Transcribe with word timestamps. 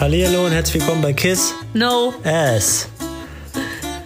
Hallihallo 0.00 0.46
und 0.46 0.52
herzlich 0.52 0.80
willkommen 0.82 1.02
bei 1.02 1.12
Kiss 1.12 1.54
No. 1.74 2.14
Ass. 2.24 2.88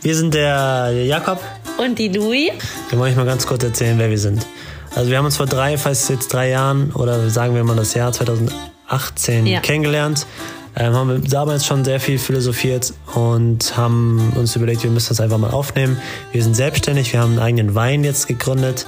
Wir 0.00 0.16
sind 0.16 0.34
der 0.34 0.92
Jakob. 1.04 1.40
Und 1.78 1.98
die 1.98 2.08
Louis? 2.08 2.50
Wir 2.90 2.98
wollen 2.98 3.10
euch 3.12 3.16
mal 3.16 3.26
ganz 3.26 3.46
kurz 3.46 3.62
erzählen, 3.64 3.98
wer 3.98 4.10
wir 4.10 4.18
sind. 4.18 4.46
Also 4.94 5.10
wir 5.10 5.18
haben 5.18 5.24
uns 5.24 5.36
vor 5.36 5.46
drei, 5.46 5.76
fast 5.78 6.08
jetzt 6.10 6.32
drei 6.32 6.50
Jahren 6.50 6.92
oder 6.92 7.28
sagen 7.30 7.54
wir 7.54 7.64
mal 7.64 7.76
das 7.76 7.94
Jahr 7.94 8.12
2018 8.12 9.46
Ja. 9.46 9.60
kennengelernt. 9.60 10.26
Ähm, 10.74 10.94
haben 10.94 11.28
damals 11.28 11.66
schon 11.66 11.84
sehr 11.84 12.00
viel 12.00 12.18
philosophiert 12.18 12.94
und 13.14 13.76
haben 13.76 14.32
uns 14.36 14.56
überlegt, 14.56 14.82
wir 14.84 14.90
müssen 14.90 15.10
das 15.10 15.20
einfach 15.20 15.36
mal 15.38 15.50
aufnehmen. 15.50 15.98
Wir 16.32 16.42
sind 16.42 16.54
selbstständig, 16.56 17.12
wir 17.12 17.20
haben 17.20 17.32
einen 17.32 17.40
eigenen 17.40 17.74
Wein 17.74 18.04
jetzt 18.04 18.26
gegründet 18.26 18.86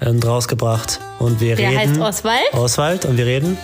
und 0.00 0.26
rausgebracht 0.26 1.00
und 1.18 1.40
wir 1.40 1.56
Der 1.56 1.70
reden. 1.70 1.78
heißt 1.78 2.00
Oswald. 2.00 2.52
Oswald 2.52 3.04
und 3.06 3.16
wir 3.16 3.24
reden 3.24 3.56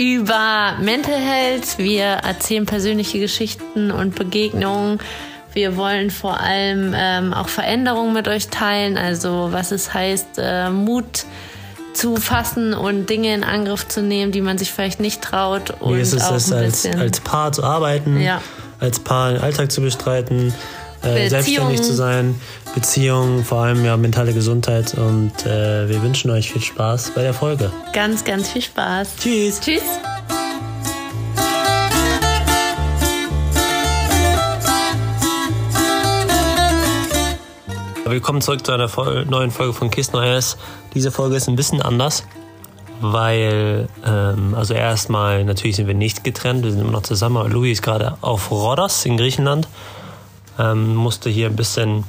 Über 0.00 0.76
Mental 0.80 1.20
Health. 1.20 1.76
Wir 1.76 2.04
erzählen 2.04 2.64
persönliche 2.64 3.20
Geschichten 3.20 3.90
und 3.90 4.14
Begegnungen. 4.14 4.98
Wir 5.52 5.76
wollen 5.76 6.10
vor 6.10 6.40
allem 6.40 6.94
ähm, 6.96 7.34
auch 7.34 7.48
Veränderungen 7.50 8.14
mit 8.14 8.26
euch 8.26 8.48
teilen. 8.48 8.96
Also 8.96 9.48
was 9.50 9.72
es 9.72 9.92
heißt, 9.92 10.38
äh, 10.38 10.70
Mut 10.70 11.26
zu 11.92 12.16
fassen 12.16 12.72
und 12.72 13.10
Dinge 13.10 13.34
in 13.34 13.44
Angriff 13.44 13.88
zu 13.88 14.00
nehmen, 14.00 14.32
die 14.32 14.40
man 14.40 14.56
sich 14.56 14.72
vielleicht 14.72 15.00
nicht 15.00 15.20
traut. 15.20 15.74
Und 15.80 15.98
Wie 15.98 16.00
ist 16.00 16.14
es, 16.14 16.22
auch 16.22 16.28
ein 16.28 16.32
als, 16.34 16.48
bisschen 16.48 16.98
als 16.98 17.20
Paar 17.20 17.52
zu 17.52 17.62
arbeiten, 17.62 18.18
Ja. 18.22 18.40
als 18.78 19.00
Paar 19.00 19.32
den 19.32 19.42
Alltag 19.42 19.70
zu 19.70 19.82
bestreiten, 19.82 20.54
äh, 21.02 21.28
selbstständig 21.28 21.82
zu 21.82 21.94
sein, 21.94 22.40
Beziehungen, 22.74 23.44
vor 23.44 23.62
allem 23.62 23.84
ja 23.84 23.96
mentale 23.96 24.32
Gesundheit 24.32 24.94
und 24.94 25.46
äh, 25.46 25.88
wir 25.88 26.02
wünschen 26.02 26.30
euch 26.30 26.52
viel 26.52 26.62
Spaß 26.62 27.12
bei 27.14 27.22
der 27.22 27.34
Folge. 27.34 27.70
ganz, 27.92 28.24
ganz 28.24 28.48
viel 28.50 28.62
Spaß. 28.62 29.16
Tschüss! 29.20 29.60
Tschüss. 29.60 29.82
Willkommen 38.10 38.40
zurück 38.40 38.66
zu 38.66 38.72
einer 38.72 38.88
Vol 38.88 39.24
neuen 39.26 39.52
Folge 39.52 39.72
von 39.72 39.88
Kiss 39.88 40.12
Neues. 40.12 40.56
Diese 40.94 41.12
Folge 41.12 41.36
ist 41.36 41.48
ein 41.48 41.54
bisschen 41.54 41.80
anders, 41.80 42.24
weil, 43.00 43.88
ähm, 44.04 44.54
also 44.56 44.74
erstmal, 44.74 45.44
natürlich 45.44 45.76
sind 45.76 45.86
wir 45.86 45.94
nicht 45.94 46.24
getrennt, 46.24 46.64
wir 46.64 46.72
sind 46.72 46.80
immer 46.80 46.90
noch 46.90 47.02
zusammen, 47.02 47.36
aber 47.36 47.48
Louis 47.48 47.74
ist 47.78 47.82
gerade 47.82 48.16
auf 48.20 48.50
Rhodos 48.50 49.06
in 49.06 49.16
Griechenland, 49.16 49.68
ähm, 50.58 50.94
musste 50.94 51.30
hier 51.30 51.46
ein 51.46 51.56
bisschen 51.56 52.04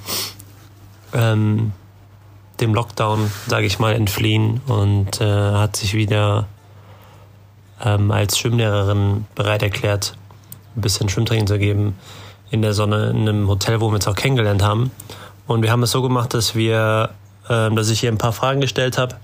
ähm, 1.14 1.74
dem 2.60 2.74
Lockdown, 2.74 3.32
sage 3.48 3.66
ich 3.66 3.80
mal, 3.80 3.94
entfliehen 3.94 4.62
und 4.68 5.20
äh, 5.20 5.26
hat 5.26 5.76
sich 5.76 5.94
wieder 5.94 6.48
ähm, 7.84 8.12
als 8.12 8.38
Schwimmlehrerin 8.38 9.26
bereit 9.36 9.64
erklärt, 9.64 10.16
ein 10.76 10.82
bisschen 10.82 11.10
Schwimmtraining 11.10 11.48
zu 11.48 11.58
geben 11.58 11.96
in 12.52 12.62
der 12.62 12.74
Sonne 12.74 13.10
in 13.10 13.28
einem 13.28 13.48
Hotel, 13.48 13.82
wo 13.82 13.90
wir 13.90 13.96
uns 13.96 14.08
auch 14.08 14.16
kennengelernt 14.16 14.62
haben. 14.62 14.92
Und 15.48 15.64
wir 15.64 15.72
haben 15.72 15.84
es 15.84 15.92
so 15.92 16.02
gemacht, 16.02 16.34
dass 16.34 16.54
wir, 16.54 17.10
ähm, 17.50 17.76
dass 17.76 17.90
ich 17.90 18.00
hier 18.00 18.12
ein 18.12 18.18
paar 18.18 18.34
Fragen 18.34 18.62
gestellt 18.62 18.98
habe 18.98 19.16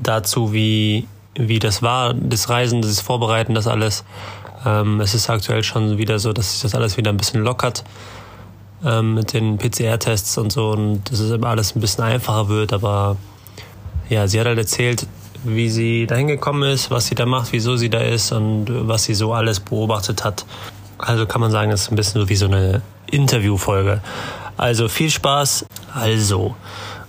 dazu, 0.00 0.52
wie, 0.52 1.06
wie 1.34 1.58
das 1.58 1.82
war, 1.82 2.14
das 2.14 2.48
Reisen, 2.48 2.82
das 2.82 3.00
Vorbereiten, 3.00 3.54
das 3.54 3.66
alles. 3.66 4.04
Ähm, 4.64 5.00
es 5.00 5.14
ist 5.14 5.30
aktuell 5.30 5.62
schon 5.62 5.98
wieder 5.98 6.18
so, 6.18 6.32
dass 6.32 6.52
sich 6.52 6.62
das 6.62 6.74
alles 6.74 6.96
wieder 6.96 7.10
ein 7.10 7.16
bisschen 7.16 7.42
lockert 7.42 7.84
ähm, 8.84 9.14
mit 9.14 9.32
den 9.32 9.58
PCR-Tests 9.58 10.38
und 10.38 10.52
so 10.52 10.70
und 10.70 11.10
dass 11.10 11.20
es 11.20 11.30
immer 11.30 11.48
alles 11.48 11.74
ein 11.74 11.80
bisschen 11.80 12.04
einfacher 12.04 12.48
wird. 12.48 12.72
Aber 12.72 13.16
ja, 14.08 14.26
sie 14.28 14.38
hat 14.38 14.46
halt 14.46 14.58
erzählt, 14.58 15.06
wie 15.44 15.70
sie 15.70 16.06
dahin 16.06 16.26
gekommen 16.26 16.70
ist, 16.70 16.90
was 16.90 17.06
sie 17.06 17.14
da 17.14 17.24
macht, 17.24 17.52
wieso 17.52 17.76
sie 17.76 17.88
da 17.88 18.00
ist 18.00 18.32
und 18.32 18.66
was 18.68 19.04
sie 19.04 19.14
so 19.14 19.32
alles 19.32 19.60
beobachtet 19.60 20.24
hat. 20.24 20.44
Also 20.98 21.24
kann 21.24 21.40
man 21.40 21.50
sagen, 21.50 21.70
es 21.70 21.82
ist 21.82 21.92
ein 21.92 21.96
bisschen 21.96 22.20
so 22.20 22.28
wie 22.28 22.36
so 22.36 22.46
eine 22.46 22.82
Interviewfolge. 23.10 24.02
Also 24.58 24.88
viel 24.88 25.08
Spaß. 25.08 25.64
Also, 25.94 26.54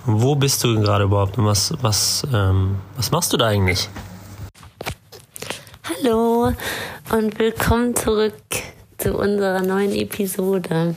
wo 0.05 0.35
bist 0.35 0.63
du 0.63 0.79
gerade 0.79 1.03
überhaupt 1.03 1.37
und 1.37 1.45
was, 1.45 1.73
was, 1.81 2.25
ähm, 2.33 2.77
was 2.95 3.11
machst 3.11 3.33
du 3.33 3.37
da 3.37 3.47
eigentlich? 3.47 3.89
Hallo 5.83 6.53
und 7.11 7.39
willkommen 7.39 7.93
zurück 7.93 8.33
zu 8.97 9.17
unserer 9.17 9.61
neuen 9.61 9.91
Episode. 9.91 10.95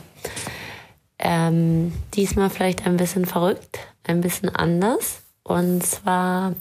Ähm, 1.18 1.92
diesmal 2.14 2.50
vielleicht 2.50 2.86
ein 2.86 2.96
bisschen 2.96 3.26
verrückt, 3.26 3.80
ein 4.04 4.20
bisschen 4.20 4.48
anders. 4.48 5.22
Und 5.42 5.84
zwar 5.84 6.54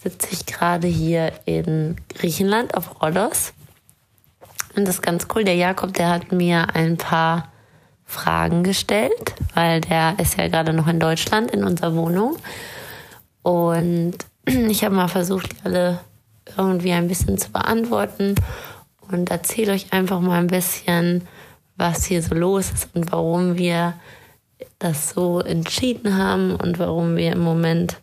sitze 0.00 0.28
ich 0.30 0.46
gerade 0.46 0.86
hier 0.86 1.32
in 1.44 1.96
Griechenland 2.14 2.76
auf 2.76 3.02
Rhodos. 3.02 3.52
Und 4.76 4.86
das 4.86 4.96
ist 4.96 5.02
ganz 5.02 5.26
cool. 5.34 5.42
Der 5.42 5.56
Jakob, 5.56 5.92
der 5.94 6.10
hat 6.10 6.30
mir 6.30 6.72
ein 6.72 6.96
paar 6.96 7.50
Fragen 8.04 8.62
gestellt, 8.62 9.34
weil 9.54 9.80
der 9.80 10.20
ist 10.20 10.38
ja 10.38 10.46
gerade 10.46 10.72
noch 10.72 10.86
in 10.86 11.00
Deutschland 11.00 11.50
in 11.50 11.64
unserer 11.64 11.96
Wohnung. 11.96 12.36
Und 13.42 14.18
ich 14.46 14.84
habe 14.84 14.94
mal 14.94 15.08
versucht, 15.08 15.50
alle 15.64 15.98
irgendwie 16.56 16.92
ein 16.92 17.08
bisschen 17.08 17.38
zu 17.38 17.50
beantworten 17.50 18.34
und 19.10 19.30
erzähle 19.30 19.72
euch 19.72 19.92
einfach 19.92 20.20
mal 20.20 20.40
ein 20.40 20.48
bisschen, 20.48 21.26
was 21.76 22.04
hier 22.04 22.22
so 22.22 22.34
los 22.34 22.70
ist 22.70 22.88
und 22.94 23.12
warum 23.12 23.56
wir 23.56 23.94
das 24.78 25.10
so 25.10 25.40
entschieden 25.40 26.16
haben 26.16 26.54
und 26.56 26.78
warum 26.78 27.16
wir 27.16 27.32
im 27.32 27.40
Moment 27.40 27.96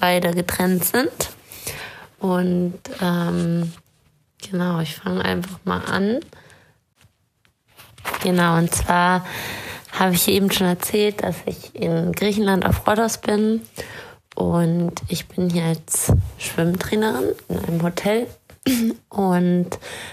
leider 0.00 0.32
getrennt 0.32 0.84
sind. 0.84 1.30
Und 2.18 2.78
ähm, 3.00 3.72
genau, 4.50 4.80
ich 4.80 4.96
fange 4.96 5.24
einfach 5.24 5.58
mal 5.64 5.80
an. 5.84 6.20
Genau, 8.22 8.56
und 8.58 8.74
zwar 8.74 9.24
habe 9.92 10.14
ich 10.14 10.28
eben 10.28 10.50
schon 10.50 10.66
erzählt, 10.66 11.22
dass 11.22 11.36
ich 11.46 11.74
in 11.74 12.12
Griechenland 12.12 12.66
auf 12.66 12.86
Rhodos 12.86 13.18
bin 13.18 13.62
und 14.34 14.92
ich 15.08 15.26
bin 15.26 15.56
als 15.60 16.12
Schwimmtrainerin 16.38 17.34
in 17.48 17.58
einem 17.58 17.82
Hotel. 17.82 18.26
Und 19.08 19.70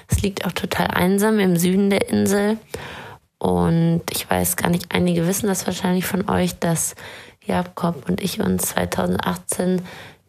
es 0.08 0.22
liegt 0.22 0.46
auch 0.46 0.52
total 0.52 0.88
einsam 0.88 1.40
im 1.40 1.56
Süden 1.56 1.90
der 1.90 2.10
Insel. 2.10 2.58
Und 3.40 4.04
ich 4.12 4.30
weiß 4.30 4.56
gar 4.58 4.70
nicht, 4.70 4.94
einige 4.94 5.26
wissen 5.26 5.48
das 5.48 5.66
wahrscheinlich 5.66 6.06
von 6.06 6.30
euch, 6.30 6.60
dass 6.60 6.96
Jakob 7.44 8.08
und 8.08 8.22
ich 8.22 8.40
uns 8.40 8.68
2018 8.68 9.82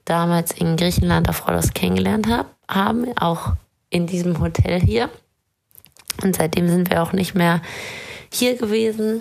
damals 0.05 0.53
in 0.53 0.77
Griechenland 0.77 1.29
auf 1.29 1.47
Rhodos 1.47 1.75
kennengelernt 1.75 2.29
hab, 2.29 2.47
haben, 2.69 3.15
auch 3.19 3.53
in 3.91 4.07
diesem 4.07 4.41
Hotel 4.41 4.81
hier. 4.81 5.11
Und 6.23 6.37
seitdem 6.37 6.69
sind 6.69 6.91
wir 6.91 7.03
auch 7.03 7.13
nicht 7.13 7.35
mehr 7.35 7.61
hier 8.33 8.57
gewesen. 8.57 9.21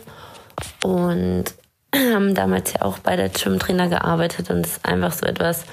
Und 0.83 1.45
haben 1.95 2.35
damals 2.35 2.73
ja 2.73 2.83
auch 2.83 2.99
bei 2.99 3.15
der 3.15 3.31
Schwimmtrainer 3.35 3.89
gearbeitet 3.89 4.49
und 4.49 4.63
das 4.63 4.73
ist 4.73 4.85
einfach 4.85 5.13
so 5.13 5.25
etwas, 5.25 5.65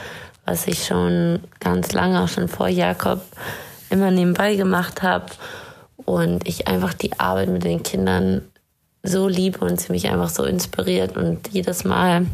was 0.45 0.67
ich 0.67 0.87
schon 0.87 1.41
ganz 1.61 1.93
lange, 1.93 2.23
auch 2.23 2.29
schon 2.29 2.49
vor 2.49 2.69
Jakob, 2.69 3.23
immer 3.91 4.11
nebenbei 4.11 4.57
gemacht 4.57 5.03
habe 5.03 5.27
und 5.97 6.47
ich 6.49 6.69
einfach 6.69 6.95
die 6.95 7.19
Arbeit 7.19 7.49
mit 7.49 7.65
den 7.65 7.83
Kindern 7.83 8.43
so 9.03 9.29
liebe 9.29 9.61
und 9.61 9.81
sie 9.81 9.93
mich 9.93 10.09
einfach 10.09 10.29
so 10.29 10.45
inspiriert 10.45 11.17
und 11.17 11.49
jedes 11.49 11.85
Mal, 11.85 12.27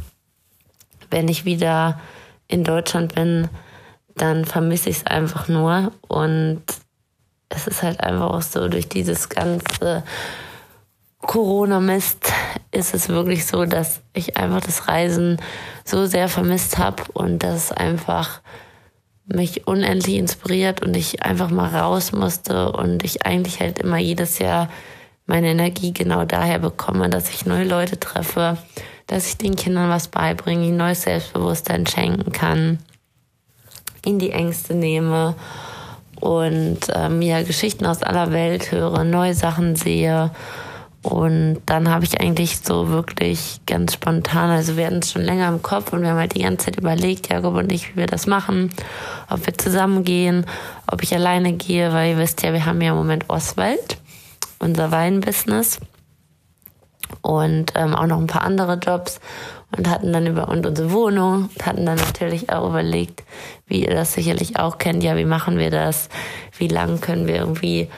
wenn 1.11 1.29
ich 1.29 1.45
wieder 1.45 2.01
in 2.49 2.65
Deutschland 2.65 3.15
bin, 3.15 3.49
dann 4.17 4.45
vermisse 4.45 4.91
ich 4.91 4.99
es 4.99 5.07
einfach 5.07 5.49
nur 5.49 5.93
und 6.09 6.63
es 7.49 7.67
ist 7.67 7.83
halt 7.83 8.01
einfach 8.01 8.31
auch 8.31 8.43
so 8.43 8.69
durch 8.69 8.89
dieses 8.89 9.29
ganze 9.29 10.03
Corona-Mist 11.27 12.33
ist 12.71 12.95
es 12.95 13.09
wirklich 13.09 13.47
so, 13.47 13.65
dass 13.65 14.01
ich 14.13 14.37
einfach 14.37 14.61
das 14.61 14.89
Reisen 14.89 15.39
so 15.85 16.07
sehr 16.07 16.29
vermisst 16.29 16.79
habe 16.79 17.03
und 17.13 17.43
das 17.43 17.73
einfach 17.73 18.41
mich 19.27 19.67
unendlich 19.67 20.17
inspiriert 20.17 20.83
und 20.83 20.97
ich 20.97 21.23
einfach 21.23 21.51
mal 21.51 21.75
raus 21.75 22.13
musste 22.13 22.73
und 22.73 23.05
ich 23.05 23.25
eigentlich 23.25 23.61
halt 23.61 23.79
immer 23.79 23.99
jedes 23.99 24.39
Jahr 24.39 24.69
meine 25.27 25.49
Energie 25.49 25.93
genau 25.93 26.25
daher 26.25 26.59
bekomme, 26.59 27.09
dass 27.09 27.31
ich 27.31 27.47
neue 27.47 27.65
Leute 27.65 27.99
treffe, 27.99 28.59
dass 29.07 29.27
ich 29.27 29.39
den 29.39 29.57
Kindern 29.57 29.89
was 29.89 30.09
beibringe, 30.09 30.67
ihnen 30.67 30.77
neues 30.77 31.03
Selbstbewusstsein 31.03 31.87
schenken 31.87 32.33
kann, 32.33 32.79
ihnen 34.05 34.19
die 34.19 34.33
Ängste 34.33 34.75
nehme 34.75 35.35
und 36.21 36.81
ähm, 36.95 37.23
ja, 37.23 37.43
Geschichten 37.43 37.87
aus 37.87 38.03
aller 38.03 38.33
Welt 38.33 38.71
höre, 38.73 39.05
neue 39.05 39.35
Sachen 39.35 39.77
sehe. 39.77 40.31
Und 41.05 41.61
dann 41.67 41.91
habe 41.91 42.07
ich 42.07 42.19
eigentlich 42.19 42.61
so 42.61 42.89
wirklich 42.89 43.61
ganz 43.67 43.93
spontan, 43.93 44.49
also 44.49 44.79
wir 44.79 44.87
hatten 44.87 45.01
es 45.01 45.13
schon 45.13 45.21
länger 45.21 45.49
im 45.49 45.61
Kopf 45.61 45.93
und 45.93 46.01
wir 46.01 46.09
haben 46.09 46.19
halt 46.19 46.35
die 46.35 46.43
ganze 46.43 46.65
Zeit 46.65 46.79
überlegt, 46.79 47.31
Jakob 47.31 47.57
und 47.57 47.71
ich, 47.71 47.93
wie 47.93 47.99
wir 47.99 48.07
das 48.07 48.27
machen, 48.27 48.71
ob 49.29 49.45
wir 49.45 49.53
zusammen 49.59 50.05
gehen, 50.05 50.47
ob 50.91 51.03
ich 51.03 51.15
alleine 51.15 51.53
gehe, 51.53 51.93
weil 51.93 52.13
ihr 52.13 52.19
wisst 52.19 52.43
ja, 52.43 52.55
wir 52.55 52.65
haben 52.65 52.81
ja 52.81 52.93
im 52.93 52.97
Moment 52.97 53.27
Oswald, 53.29 53.99
unser 54.61 54.91
Weinbusiness 54.93 55.79
und 57.21 57.73
ähm, 57.75 57.95
auch 57.95 58.07
noch 58.07 58.19
ein 58.19 58.27
paar 58.27 58.43
andere 58.43 58.79
Jobs. 58.79 59.21
und 59.77 59.91
hatten 59.91 60.11
dann 60.11 60.27
über 60.27 60.49
und 60.49 60.65
unsere 60.65 60.91
Wohnung, 60.91 61.51
hatten 61.63 61.85
dann 61.85 61.97
natürlich 61.97 62.51
auch 62.51 62.69
überlegt, 62.69 63.25
wie 63.67 63.85
ihr 63.85 63.95
das 63.95 64.15
sicherlich 64.15 64.59
auch 64.59 64.79
kennt, 64.79 65.03
ja, 65.03 65.19
wie 65.19 65.27
machen 65.27 65.59
wir 65.59 65.71
das? 65.71 66.09
Wie 66.57 66.69
lang 66.69 67.03
können 67.03 67.27
wir 67.27 67.37
irgendwie 67.37 67.91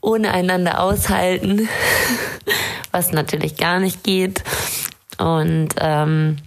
ohne 0.00 0.32
einander 0.32 0.80
aushalten, 0.80 1.68
was 2.92 3.12
natürlich 3.12 3.56
gar 3.56 3.80
nicht 3.80 4.02
geht. 4.02 4.42
Und 5.18 5.68
ähm, 5.78 6.38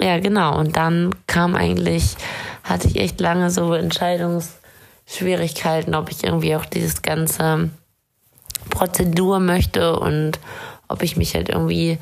ja, 0.00 0.20
genau. 0.20 0.58
Und 0.58 0.76
dann 0.76 1.14
kam 1.26 1.54
eigentlich, 1.54 2.16
hatte 2.64 2.88
ich 2.88 2.96
echt 2.96 3.20
lange 3.20 3.50
so 3.50 3.74
Entscheidungsschwierigkeiten, 3.74 5.94
ob 5.94 6.10
ich 6.10 6.24
irgendwie 6.24 6.56
auch 6.56 6.64
dieses 6.64 7.02
ganze 7.02 7.68
Prozedur 8.70 9.40
möchte 9.40 9.98
und 9.98 10.38
ob 10.88 11.02
ich 11.02 11.16
mich 11.16 11.34
halt 11.34 11.48
irgendwie 11.48 11.98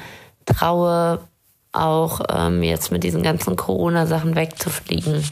traue, 0.47 1.21
auch 1.73 2.21
ähm, 2.29 2.63
jetzt 2.63 2.91
mit 2.91 3.05
diesen 3.05 3.23
ganzen 3.23 3.57
Corona-Sachen 3.57 4.35
wegzufliegen. 4.35 5.25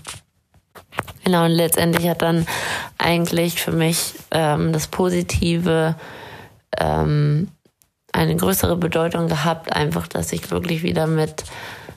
Genau, 1.28 1.44
und 1.44 1.50
letztendlich 1.50 2.08
hat 2.08 2.22
dann 2.22 2.46
eigentlich 2.96 3.60
für 3.60 3.70
mich 3.70 4.14
ähm, 4.30 4.72
das 4.72 4.86
Positive 4.86 5.94
ähm, 6.78 7.48
eine 8.14 8.34
größere 8.34 8.78
Bedeutung 8.78 9.28
gehabt, 9.28 9.70
einfach, 9.70 10.06
dass 10.06 10.32
ich 10.32 10.50
wirklich 10.50 10.82
wieder 10.82 11.06
mit 11.06 11.44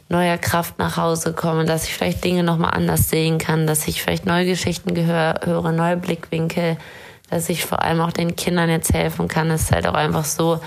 neuer 0.10 0.38
Kraft 0.38 0.80
nach 0.80 0.98
Hause 0.98 1.32
komme, 1.32 1.64
dass 1.64 1.86
ich 1.86 1.94
vielleicht 1.94 2.26
Dinge 2.26 2.44
nochmal 2.44 2.72
anders 2.74 3.10
sehen 3.10 3.38
kann, 3.38 3.68
dass 3.68 3.88
ich 3.88 4.02
vielleicht 4.02 4.26
neue 4.26 4.46
Geschichten 4.46 4.96
gehör, 4.96 5.40
höre, 5.46 5.72
neue 5.72 5.96
Blickwinkel, 5.96 6.76
dass 7.30 7.48
ich 7.48 7.64
vor 7.64 7.82
allem 7.82 8.02
auch 8.02 8.12
den 8.12 8.36
Kindern 8.36 8.70
jetzt 8.70 8.94
helfen 8.94 9.30
kann. 9.30 9.50
Es 9.50 9.62
ist 9.62 9.72
halt 9.72 9.88
auch 9.88 9.94
einfach 9.94 10.26
so, 10.26 10.60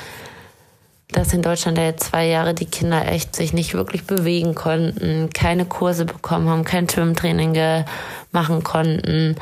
dass 1.08 1.32
in 1.32 1.42
Deutschland 1.42 1.78
ja 1.78 1.84
jetzt 1.84 2.08
zwei 2.08 2.26
Jahre 2.26 2.54
die 2.54 2.66
Kinder 2.66 3.06
echt 3.06 3.36
sich 3.36 3.52
nicht 3.52 3.74
wirklich 3.74 4.06
bewegen 4.06 4.54
konnten, 4.54 5.30
keine 5.30 5.64
Kurse 5.64 6.04
bekommen 6.04 6.48
haben, 6.48 6.64
kein 6.64 6.88
Schwimmtraining 6.88 7.84
machen 8.32 8.64
konnten 8.64 9.36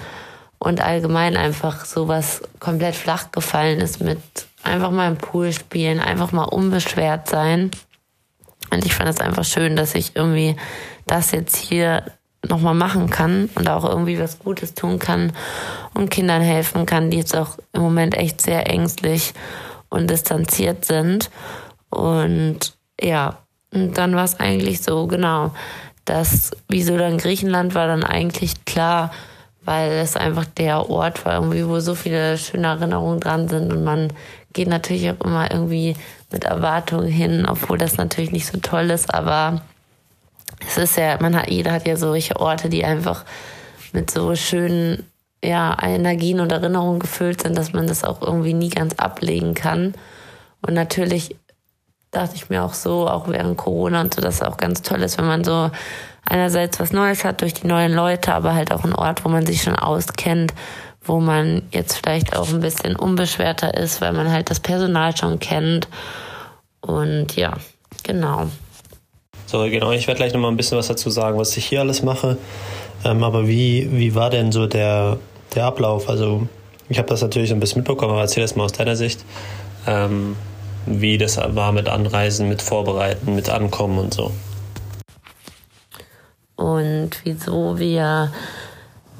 und 0.58 0.80
allgemein 0.80 1.36
einfach 1.36 1.84
sowas 1.84 2.42
komplett 2.60 2.94
flach 2.94 3.32
gefallen 3.32 3.80
ist 3.80 4.00
mit 4.00 4.18
einfach 4.62 4.90
mal 4.90 5.08
im 5.08 5.16
Pool 5.16 5.52
spielen, 5.52 5.98
einfach 5.98 6.32
mal 6.32 6.44
unbeschwert 6.44 7.28
sein. 7.28 7.70
Und 8.70 8.86
ich 8.86 8.94
fand 8.94 9.10
es 9.10 9.20
einfach 9.20 9.44
schön, 9.44 9.76
dass 9.76 9.94
ich 9.94 10.14
irgendwie 10.14 10.56
das 11.06 11.32
jetzt 11.32 11.56
hier 11.56 12.04
nochmal 12.48 12.74
machen 12.74 13.10
kann 13.10 13.50
und 13.54 13.68
auch 13.68 13.84
irgendwie 13.84 14.18
was 14.18 14.38
Gutes 14.38 14.74
tun 14.74 14.98
kann 14.98 15.32
und 15.94 16.10
Kindern 16.10 16.42
helfen 16.42 16.86
kann, 16.86 17.10
die 17.10 17.18
jetzt 17.18 17.36
auch 17.36 17.58
im 17.72 17.82
Moment 17.82 18.16
echt 18.16 18.40
sehr 18.40 18.68
ängstlich 18.68 19.34
und 19.92 20.10
distanziert 20.10 20.84
sind. 20.84 21.30
Und 21.90 22.74
ja, 23.00 23.38
und 23.72 23.96
dann 23.98 24.16
war 24.16 24.24
es 24.24 24.40
eigentlich 24.40 24.82
so, 24.82 25.06
genau, 25.06 25.52
dass 26.04 26.50
wieso 26.68 26.96
dann 26.96 27.18
Griechenland 27.18 27.74
war 27.74 27.86
dann 27.86 28.02
eigentlich 28.02 28.64
klar, 28.64 29.12
weil 29.64 29.92
es 29.92 30.16
einfach 30.16 30.46
der 30.46 30.90
Ort 30.90 31.24
war, 31.24 31.34
irgendwie, 31.34 31.66
wo 31.68 31.78
so 31.78 31.94
viele 31.94 32.36
schöne 32.38 32.66
Erinnerungen 32.66 33.20
dran 33.20 33.48
sind 33.48 33.72
und 33.72 33.84
man 33.84 34.12
geht 34.52 34.68
natürlich 34.68 35.08
auch 35.10 35.24
immer 35.24 35.50
irgendwie 35.50 35.94
mit 36.32 36.44
Erwartungen 36.44 37.08
hin, 37.08 37.46
obwohl 37.48 37.78
das 37.78 37.96
natürlich 37.96 38.32
nicht 38.32 38.46
so 38.46 38.58
toll 38.58 38.90
ist, 38.90 39.14
aber 39.14 39.62
es 40.66 40.78
ist 40.78 40.96
ja, 40.96 41.18
man 41.20 41.36
hat, 41.36 41.50
jeder 41.50 41.72
hat 41.72 41.86
ja 41.86 41.96
solche 41.96 42.40
Orte, 42.40 42.68
die 42.68 42.84
einfach 42.84 43.24
mit 43.92 44.10
so 44.10 44.34
schönen, 44.34 45.06
ja, 45.44 45.76
Energien 45.82 46.40
und 46.40 46.52
Erinnerungen 46.52 47.00
gefüllt 47.00 47.42
sind, 47.42 47.56
dass 47.56 47.72
man 47.72 47.86
das 47.86 48.04
auch 48.04 48.22
irgendwie 48.22 48.54
nie 48.54 48.70
ganz 48.70 48.94
ablegen 48.94 49.54
kann. 49.54 49.94
Und 50.64 50.74
natürlich 50.74 51.36
dachte 52.12 52.36
ich 52.36 52.50
mir 52.50 52.62
auch 52.62 52.74
so, 52.74 53.08
auch 53.08 53.28
während 53.28 53.56
Corona 53.56 54.02
und 54.02 54.14
so, 54.14 54.20
dass 54.20 54.36
es 54.36 54.42
auch 54.42 54.56
ganz 54.56 54.82
toll 54.82 55.02
ist, 55.02 55.18
wenn 55.18 55.26
man 55.26 55.42
so 55.42 55.70
einerseits 56.24 56.78
was 56.78 56.92
Neues 56.92 57.24
hat 57.24 57.40
durch 57.40 57.54
die 57.54 57.66
neuen 57.66 57.92
Leute, 57.92 58.34
aber 58.34 58.54
halt 58.54 58.72
auch 58.72 58.84
ein 58.84 58.94
Ort, 58.94 59.24
wo 59.24 59.28
man 59.28 59.46
sich 59.46 59.62
schon 59.62 59.76
auskennt, 59.76 60.54
wo 61.02 61.18
man 61.18 61.62
jetzt 61.72 61.96
vielleicht 61.96 62.36
auch 62.36 62.48
ein 62.48 62.60
bisschen 62.60 62.94
unbeschwerter 62.94 63.74
ist, 63.74 64.00
weil 64.00 64.12
man 64.12 64.30
halt 64.30 64.50
das 64.50 64.60
Personal 64.60 65.16
schon 65.16 65.40
kennt. 65.40 65.88
Und 66.80 67.34
ja, 67.34 67.54
genau. 68.04 68.48
So, 69.46 69.62
genau, 69.64 69.90
ich 69.90 70.06
werde 70.06 70.18
gleich 70.18 70.32
nochmal 70.32 70.50
ein 70.50 70.56
bisschen 70.56 70.78
was 70.78 70.86
dazu 70.86 71.10
sagen, 71.10 71.38
was 71.38 71.56
ich 71.56 71.66
hier 71.66 71.80
alles 71.80 72.02
mache. 72.02 72.38
Ähm, 73.04 73.24
aber 73.24 73.48
wie, 73.48 73.88
wie 73.90 74.14
war 74.14 74.30
denn 74.30 74.52
so 74.52 74.66
der, 74.66 75.18
der 75.54 75.66
Ablauf? 75.66 76.08
Also, 76.08 76.46
ich 76.88 76.98
habe 76.98 77.08
das 77.08 77.22
natürlich 77.22 77.52
ein 77.52 77.60
bisschen 77.60 77.78
mitbekommen, 77.78 78.12
aber 78.12 78.22
erzähl 78.22 78.42
das 78.42 78.56
mal 78.56 78.64
aus 78.64 78.72
deiner 78.72 78.96
Sicht. 78.96 79.24
Ähm, 79.86 80.36
wie 80.86 81.18
das 81.18 81.36
war 81.36 81.72
mit 81.72 81.88
Anreisen, 81.88 82.48
mit 82.48 82.62
Vorbereiten, 82.62 83.34
mit 83.34 83.48
Ankommen 83.48 83.98
und 83.98 84.14
so. 84.14 84.32
Und 86.56 87.10
wieso 87.24 87.78
wir 87.78 88.32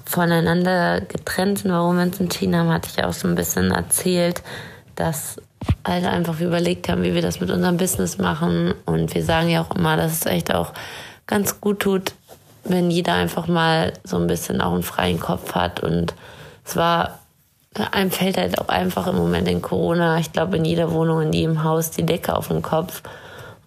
voneinander 0.05 1.00
getrennt 1.00 1.61
sind, 1.61 1.73
warum 1.73 1.96
wir 1.96 2.02
uns 2.05 2.20
entschieden 2.20 2.56
haben, 2.56 2.70
hatte 2.70 2.90
ich 2.94 3.02
auch 3.02 3.12
so 3.12 3.26
ein 3.26 3.35
bisschen 3.35 3.70
erzählt, 3.70 4.43
dass 4.94 5.37
halt 5.87 6.05
einfach 6.05 6.40
überlegt 6.40 6.88
haben, 6.88 7.02
wie 7.02 7.14
wir 7.14 7.23
das 7.23 7.40
mit 7.40 7.50
unserem 7.50 7.76
Business 7.76 8.19
machen. 8.19 8.75
Und 8.85 9.14
wir 9.14 9.25
sagen 9.25 9.49
ja 9.49 9.62
auch 9.62 9.75
immer, 9.75 9.96
dass 9.96 10.12
es 10.12 10.26
echt 10.26 10.55
auch 10.55 10.73
ganz 11.26 11.61
gut 11.61 11.81
tut, 11.81 12.14
wenn 12.64 12.91
jeder 12.91 13.14
einfach 13.14 13.49
mal 13.49 13.93
so 14.05 14.17
ein 14.17 14.26
bisschen 14.26 14.61
auch 14.61 14.73
einen 14.73 14.82
freien 14.82 15.20
Kopf 15.20 15.55
hat. 15.55 15.81
Und 15.81 16.14
es 16.64 16.76
war 16.76 17.19
einem 17.91 18.11
fällt 18.11 18.37
halt 18.37 18.61
auch 18.61 18.69
einfach 18.69 19.06
im 19.06 19.17
Moment 19.17 19.49
in 19.49 19.62
Corona, 19.62 20.19
ich 20.19 20.32
glaube, 20.32 20.59
in 20.59 20.64
jeder 20.64 20.93
Wohnung, 20.93 21.23
in 21.23 21.32
jedem 21.32 21.64
Haus 21.64 21.91
die 21.91 22.05
Decke 22.05 22.37
auf 22.37 22.49
dem 22.49 22.62
Kopf. 22.62 23.03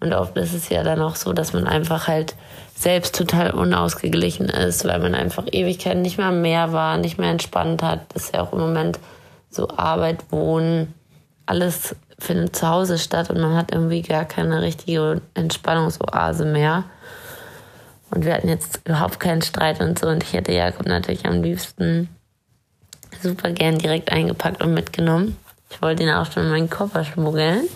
Und 0.00 0.12
oft 0.12 0.36
ist 0.36 0.54
es 0.54 0.68
ja 0.68 0.82
dann 0.82 1.00
auch 1.00 1.16
so, 1.16 1.32
dass 1.32 1.52
man 1.52 1.66
einfach 1.66 2.06
halt 2.06 2.34
selbst 2.74 3.16
total 3.16 3.52
unausgeglichen 3.52 4.48
ist, 4.48 4.84
weil 4.84 5.00
man 5.00 5.14
einfach 5.14 5.44
Ewigkeiten 5.50 6.02
nicht 6.02 6.18
mehr 6.18 6.30
mehr 6.30 6.72
war, 6.72 6.98
nicht 6.98 7.18
mehr 7.18 7.30
entspannt 7.30 7.82
hat. 7.82 8.00
Das 8.12 8.24
ist 8.24 8.34
ja 8.34 8.42
auch 8.42 8.52
im 8.52 8.60
Moment 8.60 8.98
so 9.50 9.68
Arbeit, 9.70 10.24
Wohnen, 10.30 10.94
alles 11.46 11.96
findet 12.18 12.56
zu 12.56 12.68
Hause 12.68 12.98
statt 12.98 13.30
und 13.30 13.40
man 13.40 13.56
hat 13.56 13.72
irgendwie 13.72 14.02
gar 14.02 14.24
keine 14.24 14.62
richtige 14.62 15.22
Entspannungsoase 15.34 16.44
mehr. 16.44 16.84
Und 18.10 18.24
wir 18.24 18.34
hatten 18.34 18.48
jetzt 18.48 18.80
überhaupt 18.84 19.20
keinen 19.20 19.42
Streit 19.42 19.80
und 19.80 19.98
so. 19.98 20.08
Und 20.08 20.22
ich 20.22 20.32
hätte 20.32 20.52
Jakob 20.52 20.86
natürlich 20.86 21.26
am 21.26 21.42
liebsten 21.42 22.08
super 23.22 23.50
gern 23.50 23.78
direkt 23.78 24.12
eingepackt 24.12 24.62
und 24.62 24.74
mitgenommen. 24.74 25.36
Ich 25.70 25.82
wollte 25.82 26.02
ihn 26.02 26.10
auch 26.10 26.30
schon 26.30 26.44
in 26.44 26.50
meinen 26.50 26.70
Koffer 26.70 27.04
schmuggeln. 27.04 27.68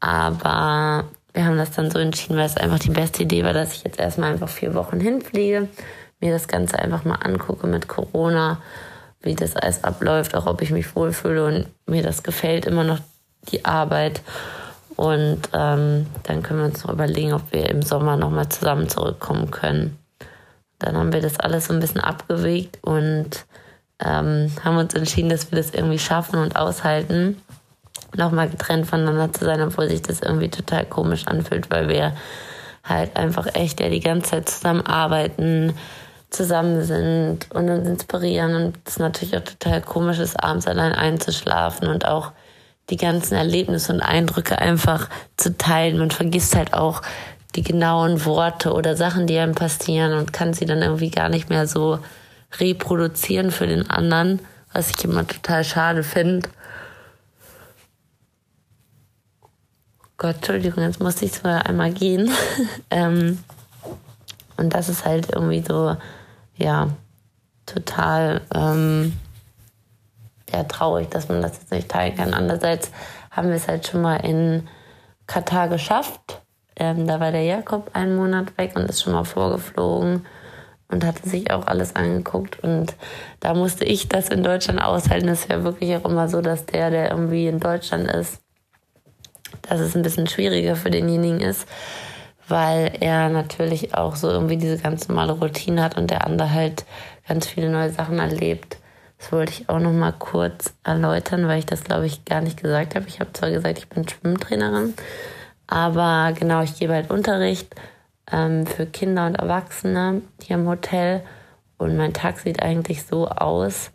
Aber 0.00 1.04
wir 1.32 1.44
haben 1.44 1.56
das 1.56 1.70
dann 1.72 1.90
so 1.90 1.98
entschieden, 1.98 2.36
weil 2.36 2.46
es 2.46 2.56
einfach 2.56 2.78
die 2.78 2.90
beste 2.90 3.22
Idee 3.22 3.44
war, 3.44 3.52
dass 3.52 3.74
ich 3.74 3.84
jetzt 3.84 3.98
erstmal 3.98 4.32
einfach 4.32 4.48
vier 4.48 4.74
Wochen 4.74 5.00
hinfliege, 5.00 5.68
mir 6.20 6.32
das 6.32 6.48
Ganze 6.48 6.78
einfach 6.78 7.04
mal 7.04 7.16
angucke 7.16 7.66
mit 7.66 7.88
Corona, 7.88 8.60
wie 9.20 9.34
das 9.34 9.56
alles 9.56 9.84
abläuft, 9.84 10.34
auch 10.34 10.46
ob 10.46 10.62
ich 10.62 10.70
mich 10.70 10.96
wohlfühle 10.96 11.44
und 11.44 11.66
mir 11.86 12.02
das 12.02 12.22
gefällt, 12.22 12.64
immer 12.64 12.84
noch 12.84 13.00
die 13.50 13.64
Arbeit. 13.64 14.22
Und 14.96 15.42
ähm, 15.52 16.06
dann 16.22 16.42
können 16.42 16.60
wir 16.60 16.66
uns 16.66 16.84
noch 16.84 16.92
überlegen, 16.92 17.34
ob 17.34 17.52
wir 17.52 17.68
im 17.68 17.82
Sommer 17.82 18.16
nochmal 18.16 18.48
zusammen 18.48 18.88
zurückkommen 18.88 19.50
können. 19.50 19.98
Dann 20.78 20.96
haben 20.96 21.12
wir 21.12 21.20
das 21.20 21.38
alles 21.38 21.66
so 21.66 21.74
ein 21.74 21.80
bisschen 21.80 22.00
abgewegt 22.00 22.78
und 22.82 23.46
ähm, 23.98 24.50
haben 24.62 24.76
uns 24.76 24.94
entschieden, 24.94 25.30
dass 25.30 25.50
wir 25.50 25.58
das 25.58 25.70
irgendwie 25.70 25.98
schaffen 25.98 26.38
und 26.38 26.56
aushalten, 26.56 27.40
nochmal 28.14 28.48
getrennt 28.48 28.86
voneinander 28.86 29.32
zu 29.32 29.44
sein, 29.44 29.60
obwohl 29.62 29.88
sich 29.88 30.02
das 30.02 30.20
irgendwie 30.20 30.48
total 30.50 30.84
komisch 30.84 31.26
anfühlt, 31.26 31.70
weil 31.70 31.88
wir 31.88 32.14
halt 32.84 33.16
einfach 33.16 33.46
echt 33.54 33.80
ja 33.80 33.88
die 33.88 34.00
ganze 34.00 34.30
Zeit 34.30 34.48
zusammen 34.48 34.86
arbeiten, 34.86 35.74
zusammen 36.30 36.84
sind 36.84 37.50
und 37.52 37.70
uns 37.70 37.88
inspirieren 37.88 38.54
und 38.54 38.78
es 38.84 38.98
natürlich 38.98 39.36
auch 39.36 39.44
total 39.44 39.80
komisch 39.80 40.18
ist, 40.18 40.42
abends 40.42 40.66
allein 40.66 40.92
einzuschlafen 40.92 41.88
und 41.88 42.06
auch 42.06 42.32
die 42.90 42.96
ganzen 42.96 43.34
Erlebnisse 43.34 43.92
und 43.92 44.00
Eindrücke 44.00 44.58
einfach 44.58 45.08
zu 45.36 45.56
teilen. 45.56 45.98
Man 45.98 46.10
vergisst 46.10 46.54
halt 46.54 46.72
auch 46.72 47.02
die 47.54 47.62
genauen 47.62 48.24
Worte 48.24 48.72
oder 48.72 48.96
Sachen, 48.96 49.26
die 49.26 49.38
einem 49.38 49.54
passieren 49.54 50.12
und 50.12 50.32
kann 50.32 50.54
sie 50.54 50.66
dann 50.66 50.82
irgendwie 50.82 51.10
gar 51.10 51.28
nicht 51.28 51.48
mehr 51.48 51.66
so 51.66 51.98
reproduzieren 52.58 53.50
für 53.50 53.66
den 53.66 53.90
anderen, 53.90 54.40
was 54.72 54.90
ich 54.90 55.04
immer 55.04 55.26
total 55.26 55.64
schade 55.64 56.02
finde. 56.02 56.48
Gott, 60.18 60.36
Entschuldigung, 60.36 60.82
jetzt 60.82 61.00
musste 61.00 61.24
ich 61.24 61.32
zwar 61.32 61.66
einmal 61.66 61.92
gehen. 61.92 62.30
ähm, 62.90 63.42
und 64.56 64.74
das 64.74 64.88
ist 64.88 65.04
halt 65.04 65.30
irgendwie 65.32 65.62
so, 65.66 65.96
ja, 66.56 66.88
total 67.66 68.40
ähm, 68.54 69.12
ja, 70.52 70.64
traurig, 70.64 71.10
dass 71.10 71.28
man 71.28 71.42
das 71.42 71.58
jetzt 71.58 71.72
nicht 71.72 71.88
teilen 71.88 72.16
kann. 72.16 72.34
Andererseits 72.34 72.90
haben 73.30 73.48
wir 73.48 73.56
es 73.56 73.68
halt 73.68 73.86
schon 73.86 74.02
mal 74.02 74.16
in 74.16 74.68
Katar 75.26 75.68
geschafft. 75.68 76.42
Ähm, 76.76 77.06
da 77.06 77.20
war 77.20 77.32
der 77.32 77.42
Jakob 77.42 77.90
einen 77.94 78.16
Monat 78.16 78.56
weg 78.58 78.72
und 78.76 78.88
ist 78.88 79.02
schon 79.02 79.12
mal 79.12 79.24
vorgeflogen 79.24 80.26
und 80.88 81.04
hatte 81.04 81.28
sich 81.28 81.50
auch 81.50 81.66
alles 81.66 81.96
angeguckt. 81.96 82.62
Und 82.62 82.94
da 83.40 83.54
musste 83.54 83.84
ich 83.84 84.08
das 84.08 84.28
in 84.28 84.42
Deutschland 84.42 84.80
aushalten. 84.80 85.26
Das 85.26 85.40
ist 85.40 85.50
ja 85.50 85.64
wirklich 85.64 85.96
auch 85.96 86.04
immer 86.04 86.28
so, 86.28 86.40
dass 86.40 86.66
der, 86.66 86.90
der 86.90 87.10
irgendwie 87.10 87.48
in 87.48 87.60
Deutschland 87.60 88.10
ist, 88.10 88.40
dass 89.62 89.80
es 89.80 89.96
ein 89.96 90.02
bisschen 90.02 90.26
schwieriger 90.26 90.76
für 90.76 90.90
denjenigen 90.90 91.40
ist, 91.40 91.66
weil 92.48 92.92
er 93.00 93.28
natürlich 93.30 93.94
auch 93.94 94.14
so 94.14 94.30
irgendwie 94.30 94.56
diese 94.56 94.78
ganz 94.78 95.08
normale 95.08 95.32
Routine 95.32 95.82
hat 95.82 95.96
und 95.96 96.10
der 96.10 96.24
andere 96.24 96.52
halt 96.52 96.84
ganz 97.26 97.46
viele 97.46 97.70
neue 97.70 97.90
Sachen 97.90 98.18
erlebt. 98.18 98.78
Das 99.18 99.32
wollte 99.32 99.52
ich 99.52 99.68
auch 99.68 99.78
noch 99.78 99.92
mal 99.92 100.12
kurz 100.12 100.74
erläutern, 100.84 101.48
weil 101.48 101.58
ich 101.58 101.66
das, 101.66 101.84
glaube 101.84 102.06
ich, 102.06 102.24
gar 102.24 102.40
nicht 102.40 102.62
gesagt 102.62 102.94
habe. 102.94 103.06
Ich 103.08 103.20
habe 103.20 103.32
zwar 103.32 103.50
gesagt, 103.50 103.78
ich 103.78 103.88
bin 103.88 104.06
Schwimmtrainerin, 104.06 104.94
aber 105.66 106.32
genau, 106.38 106.62
ich 106.62 106.78
gebe 106.78 106.92
halt 106.92 107.10
Unterricht 107.10 107.74
ähm, 108.30 108.66
für 108.66 108.86
Kinder 108.86 109.26
und 109.26 109.36
Erwachsene 109.36 110.22
hier 110.42 110.56
im 110.56 110.68
Hotel. 110.68 111.22
Und 111.78 111.96
mein 111.96 112.12
Tag 112.12 112.38
sieht 112.38 112.62
eigentlich 112.62 113.04
so 113.04 113.28
aus, 113.28 113.90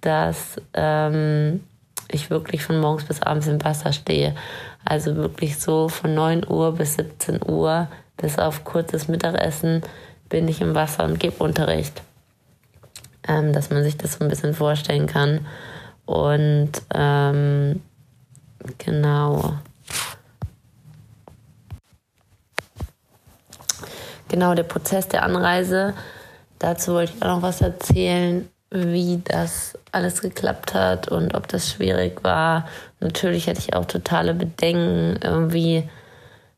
dass 0.00 0.56
ähm, 0.74 1.64
ich 2.10 2.30
wirklich 2.30 2.62
von 2.62 2.80
morgens 2.80 3.04
bis 3.04 3.22
abends 3.22 3.46
im 3.46 3.62
Wasser 3.64 3.92
stehe. 3.92 4.34
Also 4.84 5.16
wirklich 5.16 5.58
so 5.58 5.88
von 5.88 6.14
9 6.14 6.48
Uhr 6.48 6.72
bis 6.72 6.94
17 6.94 7.40
Uhr 7.46 7.88
bis 8.16 8.38
auf 8.38 8.64
kurzes 8.64 9.08
Mittagessen 9.08 9.82
bin 10.28 10.48
ich 10.48 10.60
im 10.60 10.74
Wasser 10.74 11.04
und 11.04 11.20
gebe 11.20 11.42
Unterricht. 11.42 12.02
Ähm, 13.28 13.52
dass 13.52 13.70
man 13.70 13.84
sich 13.84 13.96
das 13.96 14.14
so 14.14 14.24
ein 14.24 14.28
bisschen 14.28 14.54
vorstellen 14.54 15.06
kann. 15.06 15.46
Und 16.06 16.72
ähm, 16.94 17.82
genau. 18.78 19.54
Genau, 24.28 24.54
der 24.54 24.62
Prozess 24.64 25.08
der 25.08 25.22
Anreise. 25.22 25.94
Dazu 26.58 26.94
wollte 26.94 27.12
ich 27.14 27.22
auch 27.22 27.36
noch 27.36 27.42
was 27.42 27.60
erzählen 27.60 28.48
wie 28.70 29.20
das 29.24 29.78
alles 29.92 30.20
geklappt 30.20 30.74
hat 30.74 31.08
und 31.08 31.34
ob 31.34 31.48
das 31.48 31.70
schwierig 31.70 32.22
war. 32.22 32.68
Natürlich 33.00 33.48
hatte 33.48 33.60
ich 33.60 33.74
auch 33.74 33.86
totale 33.86 34.34
Bedenken, 34.34 35.18
irgendwie, 35.22 35.88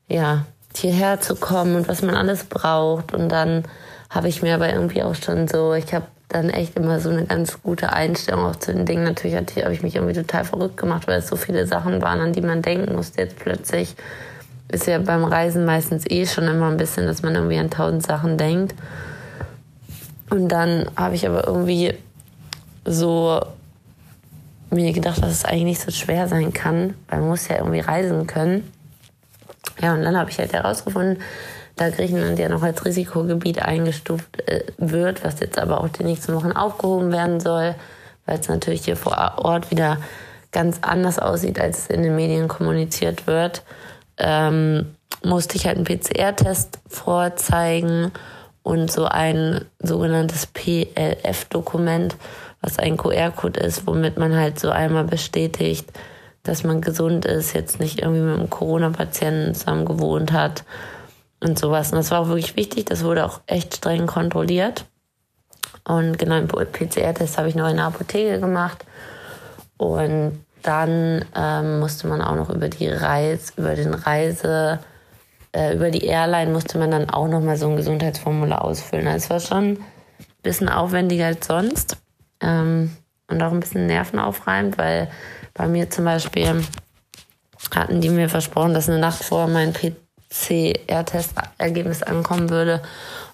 ja, 0.09 0.45
hierher 0.75 1.21
zu 1.21 1.37
kommen 1.37 1.77
und 1.77 1.89
was 1.89 2.03
man 2.03 2.17
alles 2.17 2.45
braucht. 2.45 3.13
Und 3.13 3.29
dann 3.29 3.65
habe 4.09 4.29
ich 4.29 4.43
mir 4.43 4.55
aber 4.55 4.73
irgendwie 4.73 5.03
auch 5.03 5.15
schon 5.15 5.47
so, 5.47 5.73
ich 5.75 5.93
habe 5.95 6.07
dann 6.31 6.49
echt 6.49 6.77
immer 6.77 7.01
so 7.01 7.11
eine 7.11 7.25
ganz 7.25 7.63
gute 7.63 7.93
Einstellung 7.93 8.47
auch 8.47 8.57
zu 8.57 8.73
den 8.73 8.87
Dingen. 8.87 9.05
Natürlich 9.05 9.37
habe 9.37 9.75
ich 9.75 9.83
mich 9.83 9.97
irgendwie 9.97 10.15
total 10.15 10.45
verrückt 10.45 10.77
gemacht, 10.77 11.07
weil 11.07 11.19
es 11.19 11.29
so 11.29 11.37
viele 11.37 11.67
Sachen 11.67 12.01
waren, 12.01 12.21
an 12.21 12.33
die 12.33 12.41
man 12.41 12.63
denken 12.63 12.95
musste. 12.95 13.23
Jetzt 13.23 13.39
plötzlich 13.39 13.97
ist 14.69 14.87
ja 14.87 14.99
beim 14.99 15.25
Reisen 15.25 15.65
meistens 15.65 16.05
eh 16.09 16.27
schon 16.27 16.45
immer 16.45 16.69
ein 16.69 16.77
bisschen, 16.77 17.07
dass 17.07 17.23
man 17.23 17.35
irgendwie 17.35 17.59
an 17.59 17.71
tausend 17.71 18.05
Sachen 18.05 18.39
denkt. 18.39 18.75
Und 20.31 20.49
dann 20.49 20.89
habe 20.97 21.17
ich 21.17 21.27
aber 21.27 21.47
irgendwie 21.47 21.95
so 22.85 23.41
mir 24.71 24.93
gedacht, 24.93 25.23
dass 25.23 25.33
es 25.33 25.45
eigentlich 25.45 25.65
nicht 25.65 25.81
so 25.81 25.91
schwer 25.91 26.29
sein 26.29 26.53
kann, 26.53 26.95
weil 27.09 27.21
man 27.21 27.31
muss 27.31 27.49
ja 27.49 27.57
irgendwie 27.57 27.81
reisen 27.81 28.29
können. 28.29 28.71
Ja, 29.83 29.95
und 29.95 30.03
dann 30.03 30.17
habe 30.17 30.31
ich 30.31 30.39
halt 30.39 30.53
herausgefunden, 30.53 31.21
da 31.81 31.89
Griechenland 31.89 32.39
ja 32.39 32.49
noch 32.51 32.63
als 32.63 32.85
Risikogebiet 32.85 33.63
eingestuft 33.63 34.47
äh, 34.47 34.65
wird, 34.77 35.25
was 35.25 35.41
jetzt 35.41 35.59
aber 35.59 35.81
auch 35.81 35.89
die 35.89 36.05
nächsten 36.05 36.35
Wochen 36.35 36.53
aufgehoben 36.53 37.11
werden 37.11 37.41
soll, 37.41 37.75
weil 38.27 38.39
es 38.39 38.49
natürlich 38.49 38.85
hier 38.85 38.97
vor 38.97 39.17
Ort 39.39 39.71
wieder 39.71 39.97
ganz 40.53 40.79
anders 40.83 41.19
aussieht, 41.19 41.59
als 41.59 41.79
es 41.79 41.87
in 41.87 42.03
den 42.03 42.17
Medien 42.17 42.49
kommuniziert 42.49 43.27
wird, 43.27 43.63
ähm, 44.19 44.95
musste 45.25 45.57
ich 45.57 45.67
halt 45.67 45.77
einen 45.77 45.87
PCR-Test 45.87 46.81
vorzeigen 46.87 48.13
und 48.63 48.91
so 48.93 49.07
ein 49.07 49.65
sogenanntes 49.79 50.47
PLF-Dokument, 50.47 52.17
was 52.61 52.79
ein 52.79 52.99
QR-Code 52.99 53.59
ist, 53.61 53.87
womit 53.87 54.19
man 54.19 54.37
halt 54.37 54.59
so 54.61 54.71
einmal 54.71 55.05
bestätigt, 55.05 55.91
dass 56.43 56.63
man 56.63 56.83
gesund 56.83 57.25
ist, 57.25 57.55
jetzt 57.55 57.81
nicht 57.81 58.01
irgendwie 58.01 58.21
mit 58.21 58.39
einem 58.39 58.51
Corona-Patienten 58.51 59.55
zusammen 59.55 59.87
gewohnt 59.87 60.33
hat 60.33 60.65
und 61.41 61.59
sowas. 61.59 61.93
Und 61.93 61.99
das 61.99 62.11
war 62.11 62.21
auch 62.21 62.29
wirklich 62.29 62.57
wichtig, 62.57 62.87
das 62.87 63.05
wurde 63.05 63.25
auch 63.25 63.41
echt 63.47 63.77
streng 63.77 64.07
kontrolliert. 64.07 64.85
Und 65.85 66.19
genau, 66.19 66.41
den 66.41 66.49
PCR-Test 66.49 67.39
habe 67.39 67.49
ich 67.49 67.55
noch 67.55 67.69
in 67.69 67.77
der 67.77 67.87
Apotheke 67.87 68.39
gemacht. 68.41 68.85
Und 69.77 70.45
dann 70.63 71.25
ähm, 71.35 71.81
musste 71.81 72.07
man 72.07 72.21
auch 72.21 72.37
noch 72.37 72.51
über 72.51 72.69
die 72.69 72.89
Reise, 72.89 73.53
über 73.57 73.75
den 73.75 73.95
Reise, 73.95 74.79
äh, 75.53 75.75
über 75.75 75.91
die 75.91 76.05
Airline 76.05 76.53
musste 76.53 76.79
man 76.79 76.91
dann 76.91 77.11
auch 77.11 77.29
noch 77.29 77.41
mal 77.41 77.57
so 77.57 77.69
ein 77.69 77.77
Gesundheitsformular 77.77 78.63
ausfüllen. 78.63 79.07
Also 79.07 79.25
es 79.25 79.31
war 79.31 79.41
schon 79.41 79.65
ein 79.73 79.85
bisschen 80.43 80.69
aufwendiger 80.69 81.27
als 81.27 81.47
sonst 81.47 81.97
ähm, 82.41 82.97
und 83.29 83.43
auch 83.43 83.53
ein 83.53 83.61
bisschen 83.61 83.87
nervenaufreibend, 83.87 84.79
weil 84.79 85.11
bei 85.55 85.67
mir 85.67 85.91
zum 85.91 86.05
Beispiel 86.05 86.63
hatten 87.75 88.01
die 88.01 88.11
mir 88.11 88.29
versprochen, 88.29 88.75
dass 88.75 88.89
eine 88.89 88.99
Nacht 88.99 89.23
vor 89.23 89.47
mein 89.47 89.73
PCR-Testergebnis 90.31 92.03
ankommen 92.03 92.51
würde. 92.51 92.83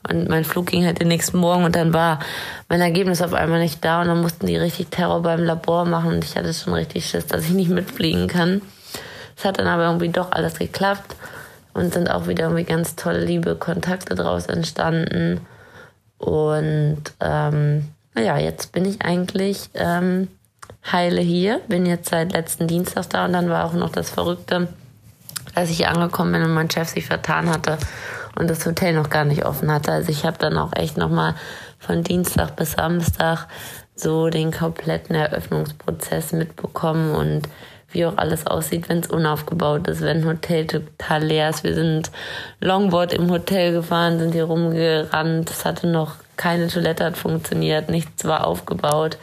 Und 0.08 0.28
mein 0.28 0.44
Flug 0.44 0.66
ging 0.66 0.84
halt 0.84 1.00
den 1.00 1.08
nächsten 1.08 1.38
Morgen 1.38 1.64
und 1.64 1.76
dann 1.76 1.92
war 1.92 2.20
mein 2.68 2.80
Ergebnis 2.80 3.22
auf 3.22 3.34
einmal 3.34 3.60
nicht 3.60 3.84
da 3.84 4.02
und 4.02 4.08
dann 4.08 4.22
mussten 4.22 4.46
die 4.46 4.56
richtig 4.56 4.88
Terror 4.88 5.20
beim 5.22 5.42
Labor 5.42 5.84
machen 5.84 6.14
und 6.14 6.24
ich 6.24 6.36
hatte 6.36 6.54
schon 6.54 6.74
richtig 6.74 7.06
Schiss, 7.06 7.26
dass 7.26 7.44
ich 7.44 7.50
nicht 7.50 7.70
mitfliegen 7.70 8.28
kann. 8.28 8.62
Es 9.36 9.44
hat 9.44 9.58
dann 9.58 9.66
aber 9.66 9.84
irgendwie 9.84 10.08
doch 10.08 10.32
alles 10.32 10.58
geklappt 10.58 11.16
und 11.74 11.92
sind 11.92 12.10
auch 12.10 12.26
wieder 12.26 12.44
irgendwie 12.44 12.64
ganz 12.64 12.96
tolle, 12.96 13.24
liebe 13.24 13.56
Kontakte 13.56 14.14
draus 14.14 14.46
entstanden. 14.46 15.40
Und 16.18 17.02
ähm, 17.20 17.88
naja, 18.14 18.38
jetzt 18.38 18.72
bin 18.72 18.86
ich 18.86 19.02
eigentlich 19.02 19.68
ähm, 19.74 20.28
heile 20.90 21.20
hier, 21.20 21.60
bin 21.68 21.84
jetzt 21.84 22.08
seit 22.08 22.32
letzten 22.32 22.66
Dienstag 22.66 23.10
da 23.10 23.26
und 23.26 23.34
dann 23.34 23.50
war 23.50 23.66
auch 23.66 23.74
noch 23.74 23.90
das 23.90 24.08
Verrückte, 24.08 24.68
dass 25.56 25.70
ich 25.70 25.78
hier 25.78 25.90
angekommen 25.90 26.32
bin 26.32 26.42
und 26.42 26.54
mein 26.54 26.70
Chef 26.70 26.88
sich 26.88 27.06
vertan 27.06 27.50
hatte 27.50 27.78
und 28.38 28.48
das 28.48 28.64
Hotel 28.66 28.92
noch 28.92 29.10
gar 29.10 29.24
nicht 29.24 29.44
offen 29.44 29.72
hatte. 29.72 29.90
Also 29.90 30.10
ich 30.10 30.24
habe 30.24 30.36
dann 30.38 30.58
auch 30.58 30.72
echt 30.74 30.96
nochmal 30.98 31.34
von 31.78 32.04
Dienstag 32.04 32.56
bis 32.56 32.72
Samstag 32.72 33.46
so 33.94 34.28
den 34.28 34.52
kompletten 34.52 35.16
Eröffnungsprozess 35.16 36.32
mitbekommen 36.32 37.14
und 37.14 37.48
wie 37.90 38.04
auch 38.04 38.18
alles 38.18 38.46
aussieht, 38.46 38.90
wenn 38.90 38.98
es 38.98 39.08
unaufgebaut 39.08 39.88
ist, 39.88 40.02
wenn 40.02 40.18
ein 40.18 40.26
Hotel 40.26 40.66
total 40.66 41.24
leer 41.24 41.48
ist. 41.48 41.64
Wir 41.64 41.74
sind 41.74 42.10
Longboard 42.60 43.14
im 43.14 43.30
Hotel 43.30 43.72
gefahren, 43.72 44.18
sind 44.18 44.32
hier 44.32 44.44
rumgerannt. 44.44 45.50
Es 45.50 45.64
hatte 45.64 45.86
noch 45.86 46.16
keine 46.36 46.68
Toilette 46.68 47.04
hat 47.04 47.16
funktioniert, 47.16 47.88
nichts 47.88 48.24
war 48.24 48.46
aufgebaut. 48.46 49.16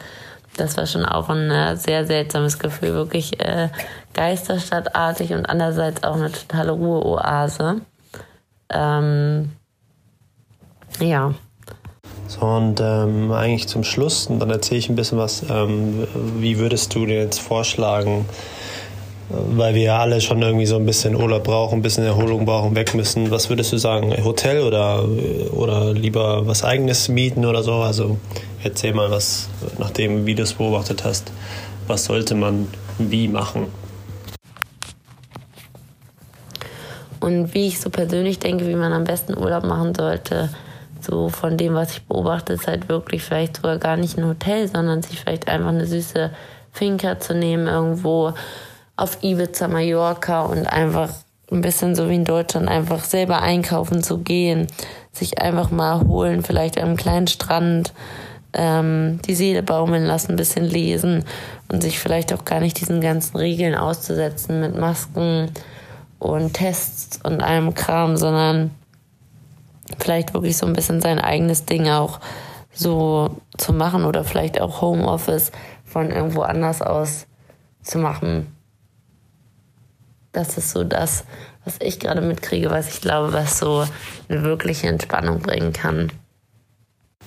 Das 0.56 0.76
war 0.76 0.86
schon 0.86 1.04
auch 1.04 1.28
ein 1.28 1.50
äh, 1.50 1.76
sehr 1.76 2.06
seltsames 2.06 2.58
Gefühl, 2.58 2.92
wirklich 2.92 3.40
äh, 3.40 3.68
geisterstadtartig 4.14 5.32
und 5.32 5.46
andererseits 5.46 6.04
auch 6.04 6.14
eine 6.14 6.30
totale 6.30 6.72
Ruheoase. 6.72 7.80
Ähm, 8.70 9.50
ja. 11.00 11.34
So, 12.28 12.40
und 12.40 12.80
ähm, 12.80 13.32
eigentlich 13.32 13.68
zum 13.68 13.84
Schluss, 13.84 14.26
und 14.26 14.38
dann 14.38 14.50
erzähle 14.50 14.78
ich 14.78 14.88
ein 14.88 14.96
bisschen 14.96 15.18
was, 15.18 15.42
ähm, 15.50 16.06
wie 16.38 16.58
würdest 16.58 16.94
du 16.94 17.04
dir 17.04 17.18
jetzt 17.18 17.40
vorschlagen, 17.40 18.26
weil 19.28 19.74
wir 19.74 19.82
ja 19.82 19.98
alle 19.98 20.20
schon 20.20 20.40
irgendwie 20.42 20.66
so 20.66 20.76
ein 20.76 20.86
bisschen 20.86 21.16
Urlaub 21.16 21.44
brauchen, 21.44 21.78
ein 21.78 21.82
bisschen 21.82 22.04
Erholung 22.04 22.44
brauchen, 22.44 22.76
weg 22.76 22.94
müssen. 22.94 23.30
Was 23.30 23.48
würdest 23.48 23.72
du 23.72 23.78
sagen? 23.78 24.12
Hotel 24.24 24.60
oder, 24.60 25.04
oder 25.52 25.92
lieber 25.92 26.46
was 26.46 26.62
eigenes 26.62 27.08
mieten 27.08 27.44
oder 27.44 27.62
so? 27.62 27.74
Also 27.74 28.18
erzähl 28.64 28.94
mal 28.94 29.10
was, 29.10 29.48
nachdem 29.78 30.26
wie 30.26 30.34
du 30.34 30.42
es 30.42 30.54
beobachtet 30.54 31.04
hast. 31.04 31.30
Was 31.86 32.06
sollte 32.06 32.34
man 32.34 32.68
wie 32.98 33.28
machen? 33.28 33.66
Und 37.20 37.54
wie 37.54 37.68
ich 37.68 37.80
so 37.80 37.90
persönlich 37.90 38.38
denke, 38.38 38.66
wie 38.66 38.74
man 38.74 38.92
am 38.92 39.04
besten 39.04 39.36
Urlaub 39.36 39.64
machen 39.64 39.94
sollte, 39.94 40.50
so 41.00 41.28
von 41.28 41.56
dem, 41.56 41.74
was 41.74 41.92
ich 41.92 42.02
beobachte, 42.06 42.54
ist 42.54 42.66
halt 42.66 42.88
wirklich 42.88 43.22
vielleicht 43.22 43.56
sogar 43.56 43.78
gar 43.78 43.96
nicht 43.96 44.18
ein 44.18 44.26
Hotel, 44.26 44.68
sondern 44.68 45.02
sich 45.02 45.20
vielleicht 45.20 45.48
einfach 45.48 45.68
eine 45.68 45.86
süße 45.86 46.30
Finca 46.72 47.20
zu 47.20 47.34
nehmen 47.34 47.66
irgendwo 47.66 48.32
auf 48.96 49.22
Ibiza, 49.22 49.68
Mallorca 49.68 50.42
und 50.42 50.66
einfach 50.66 51.10
ein 51.50 51.60
bisschen 51.60 51.94
so 51.94 52.08
wie 52.08 52.14
in 52.14 52.24
Deutschland 52.24 52.68
einfach 52.68 53.04
selber 53.04 53.42
einkaufen 53.42 54.02
zu 54.02 54.18
gehen, 54.18 54.66
sich 55.12 55.40
einfach 55.40 55.70
mal 55.70 56.00
holen, 56.06 56.42
vielleicht 56.42 56.78
einem 56.78 56.96
kleinen 56.96 57.26
Strand, 57.26 57.92
ähm, 58.54 59.20
die 59.26 59.34
Seele 59.34 59.62
baumeln 59.62 60.04
lassen, 60.04 60.32
ein 60.32 60.36
bisschen 60.36 60.64
lesen 60.64 61.24
und 61.68 61.82
sich 61.82 61.98
vielleicht 61.98 62.32
auch 62.32 62.44
gar 62.44 62.60
nicht 62.60 62.80
diesen 62.80 63.00
ganzen 63.00 63.36
Regeln 63.36 63.74
auszusetzen 63.74 64.60
mit 64.60 64.78
Masken 64.78 65.50
und 66.18 66.54
Tests 66.54 67.20
und 67.22 67.42
allem 67.42 67.74
Kram, 67.74 68.16
sondern 68.16 68.70
vielleicht 69.98 70.32
wirklich 70.34 70.56
so 70.56 70.66
ein 70.66 70.72
bisschen 70.72 71.00
sein 71.00 71.18
eigenes 71.18 71.66
Ding 71.66 71.88
auch 71.88 72.20
so 72.72 73.36
zu 73.56 73.72
machen 73.72 74.04
oder 74.04 74.24
vielleicht 74.24 74.60
auch 74.60 74.80
Homeoffice 74.80 75.52
von 75.84 76.10
irgendwo 76.10 76.42
anders 76.42 76.82
aus 76.82 77.26
zu 77.82 77.98
machen 77.98 78.54
das 80.34 80.58
ist 80.58 80.70
so 80.70 80.84
das, 80.84 81.24
was 81.64 81.76
ich 81.80 81.98
gerade 81.98 82.20
mitkriege, 82.20 82.70
was 82.70 82.88
ich 82.88 83.00
glaube, 83.00 83.32
was 83.32 83.58
so 83.58 83.86
eine 84.28 84.42
wirkliche 84.42 84.88
Entspannung 84.88 85.40
bringen 85.40 85.72
kann. 85.72 86.12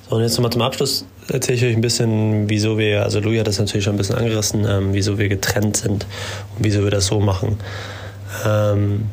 So, 0.10 0.16
und 0.16 0.22
jetzt 0.22 0.36
nochmal 0.36 0.52
zum 0.52 0.62
Abschluss 0.62 1.06
erzähle 1.32 1.58
ich 1.58 1.66
euch 1.66 1.76
ein 1.76 1.82
bisschen, 1.82 2.50
wieso 2.50 2.78
wir, 2.78 3.04
also 3.04 3.20
Louis 3.20 3.40
hat 3.40 3.48
das 3.48 3.60
natürlich 3.60 3.84
schon 3.84 3.96
ein 3.96 3.98
bisschen 3.98 4.16
angerissen, 4.16 4.66
ähm, 4.68 4.94
wieso 4.94 5.18
wir 5.18 5.28
getrennt 5.28 5.78
sind 5.78 6.06
und 6.56 6.64
wieso 6.64 6.84
wir 6.84 6.92
das 6.92 7.08
so 7.08 7.20
machen. 7.20 7.58
Ähm, 8.46 9.06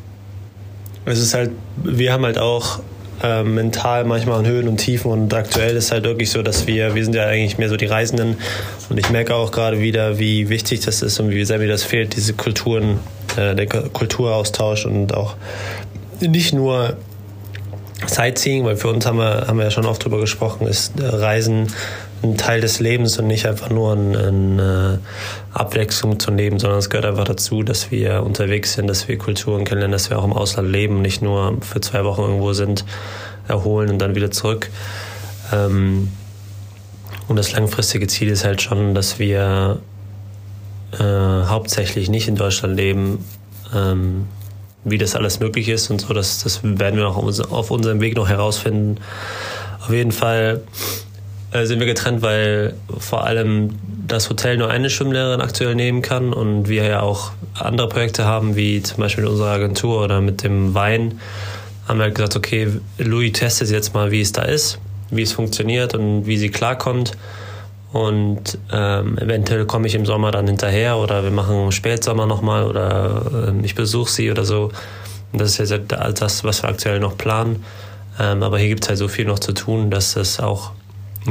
es 1.05 1.19
ist 1.19 1.33
halt, 1.33 1.51
wir 1.83 2.13
haben 2.13 2.25
halt 2.25 2.37
auch 2.37 2.79
äh, 3.21 3.43
mental 3.43 4.05
manchmal 4.05 4.39
an 4.39 4.45
Höhen 4.45 4.67
und 4.67 4.77
Tiefen 4.77 5.11
und 5.11 5.33
aktuell 5.33 5.75
ist 5.75 5.91
halt 5.91 6.05
wirklich 6.05 6.29
so, 6.29 6.41
dass 6.41 6.67
wir, 6.67 6.95
wir 6.95 7.03
sind 7.03 7.15
ja 7.15 7.25
eigentlich 7.25 7.57
mehr 7.57 7.69
so 7.69 7.77
die 7.77 7.85
Reisenden 7.85 8.37
und 8.89 8.97
ich 8.97 9.09
merke 9.09 9.35
auch 9.35 9.51
gerade 9.51 9.79
wieder, 9.79 10.19
wie 10.19 10.49
wichtig 10.49 10.81
das 10.81 11.01
ist 11.01 11.19
und 11.19 11.29
wie 11.29 11.45
sehr 11.45 11.59
mir 11.59 11.67
das 11.67 11.83
fehlt, 11.83 12.15
diese 12.15 12.33
Kulturen, 12.33 12.99
äh, 13.37 13.55
der 13.55 13.67
Kulturaustausch 13.67 14.85
und 14.85 15.13
auch 15.13 15.35
nicht 16.21 16.53
nur 16.53 16.97
Sightseeing, 18.05 18.65
weil 18.65 18.75
für 18.75 18.89
uns 18.89 19.05
haben 19.05 19.17
wir, 19.17 19.47
haben 19.47 19.57
wir 19.57 19.65
ja 19.65 19.71
schon 19.71 19.85
oft 19.85 20.03
drüber 20.03 20.19
gesprochen, 20.19 20.67
ist 20.67 20.99
äh, 20.99 21.05
Reisen 21.05 21.67
ein 22.23 22.37
Teil 22.37 22.61
des 22.61 22.79
Lebens 22.79 23.17
und 23.19 23.27
nicht 23.27 23.45
einfach 23.45 23.69
nur 23.69 23.93
eine 23.93 24.99
äh, 25.01 25.57
Abwechslung 25.57 26.19
zum 26.19 26.35
Leben, 26.35 26.59
sondern 26.59 26.79
es 26.79 26.89
gehört 26.89 27.05
einfach 27.05 27.23
dazu, 27.25 27.63
dass 27.63 27.91
wir 27.91 28.23
unterwegs 28.23 28.73
sind, 28.73 28.87
dass 28.87 29.07
wir 29.07 29.17
Kulturen 29.17 29.63
kennenlernen, 29.63 29.93
dass 29.93 30.09
wir 30.09 30.19
auch 30.19 30.25
im 30.25 30.33
Ausland 30.33 30.69
leben, 30.69 31.01
nicht 31.01 31.21
nur 31.21 31.57
für 31.61 31.81
zwei 31.81 32.03
Wochen 32.03 32.21
irgendwo 32.21 32.53
sind, 32.53 32.85
erholen 33.47 33.89
und 33.91 33.99
dann 33.99 34.15
wieder 34.15 34.31
zurück. 34.31 34.69
Ähm, 35.53 36.09
und 37.27 37.37
das 37.37 37.51
langfristige 37.53 38.07
Ziel 38.07 38.29
ist 38.29 38.43
halt 38.43 38.61
schon, 38.61 38.93
dass 38.93 39.19
wir 39.19 39.79
äh, 40.93 41.03
hauptsächlich 41.03 42.09
nicht 42.09 42.27
in 42.27 42.35
Deutschland 42.35 42.75
leben, 42.75 43.25
ähm, 43.73 44.27
wie 44.85 44.97
das 44.97 45.15
alles 45.15 45.39
möglich 45.39 45.67
ist 45.67 45.89
und 45.89 45.99
so. 45.99 46.13
Das, 46.13 46.43
das 46.43 46.63
werden 46.63 46.95
wir 46.95 47.03
noch 47.03 47.17
auf 47.51 47.71
unserem 47.71 47.99
Weg 47.99 48.15
noch 48.15 48.29
herausfinden. 48.29 48.97
Auf 49.81 49.89
jeden 49.89 50.11
Fall 50.11 50.61
äh, 51.51 51.65
sind 51.65 51.79
wir 51.79 51.87
getrennt, 51.87 52.21
weil 52.21 52.75
vor 52.97 53.25
allem 53.25 53.71
das 54.07 54.29
Hotel 54.29 54.57
nur 54.57 54.69
eine 54.69 54.89
Schwimmlehrerin 54.89 55.41
aktuell 55.41 55.75
nehmen 55.75 56.01
kann 56.01 56.33
und 56.33 56.69
wir 56.69 56.85
ja 56.85 57.01
auch 57.01 57.31
andere 57.55 57.89
Projekte 57.89 58.25
haben, 58.25 58.55
wie 58.55 58.81
zum 58.83 58.99
Beispiel 58.99 59.23
mit 59.23 59.31
unserer 59.31 59.51
Agentur 59.51 60.03
oder 60.03 60.21
mit 60.21 60.43
dem 60.43 60.73
Wein. 60.73 61.19
Haben 61.87 61.99
wir 61.99 62.05
halt 62.05 62.15
gesagt, 62.15 62.35
okay, 62.35 62.69
Louis 62.97 63.31
testet 63.33 63.69
jetzt 63.71 63.93
mal, 63.93 64.11
wie 64.11 64.21
es 64.21 64.31
da 64.31 64.43
ist, 64.43 64.79
wie 65.09 65.23
es 65.23 65.33
funktioniert 65.33 65.93
und 65.95 66.25
wie 66.25 66.37
sie 66.37 66.49
klarkommt. 66.49 67.13
Und 67.93 68.57
ähm, 68.73 69.17
eventuell 69.17 69.65
komme 69.65 69.87
ich 69.87 69.95
im 69.95 70.05
Sommer 70.05 70.31
dann 70.31 70.47
hinterher 70.47 70.97
oder 70.97 71.23
wir 71.23 71.31
machen 71.31 71.71
Spätsommer 71.71 72.25
nochmal 72.25 72.65
oder 72.65 73.53
äh, 73.53 73.65
ich 73.65 73.75
besuche 73.75 74.11
sie 74.11 74.31
oder 74.31 74.43
so. 74.43 74.71
Das 75.31 75.59
ist 75.59 75.71
jetzt 75.71 75.93
das, 76.21 76.43
was 76.43 76.63
wir 76.63 76.69
aktuell 76.69 76.99
noch 76.99 77.17
planen. 77.17 77.63
Ähm, 78.19 78.43
aber 78.43 78.59
hier 78.59 78.69
gibt 78.69 78.83
es 78.83 78.89
halt 78.89 78.97
so 78.97 79.07
viel 79.07 79.25
noch 79.25 79.39
zu 79.39 79.53
tun, 79.53 79.91
dass 79.91 80.15
es 80.15 80.39
auch 80.39 80.71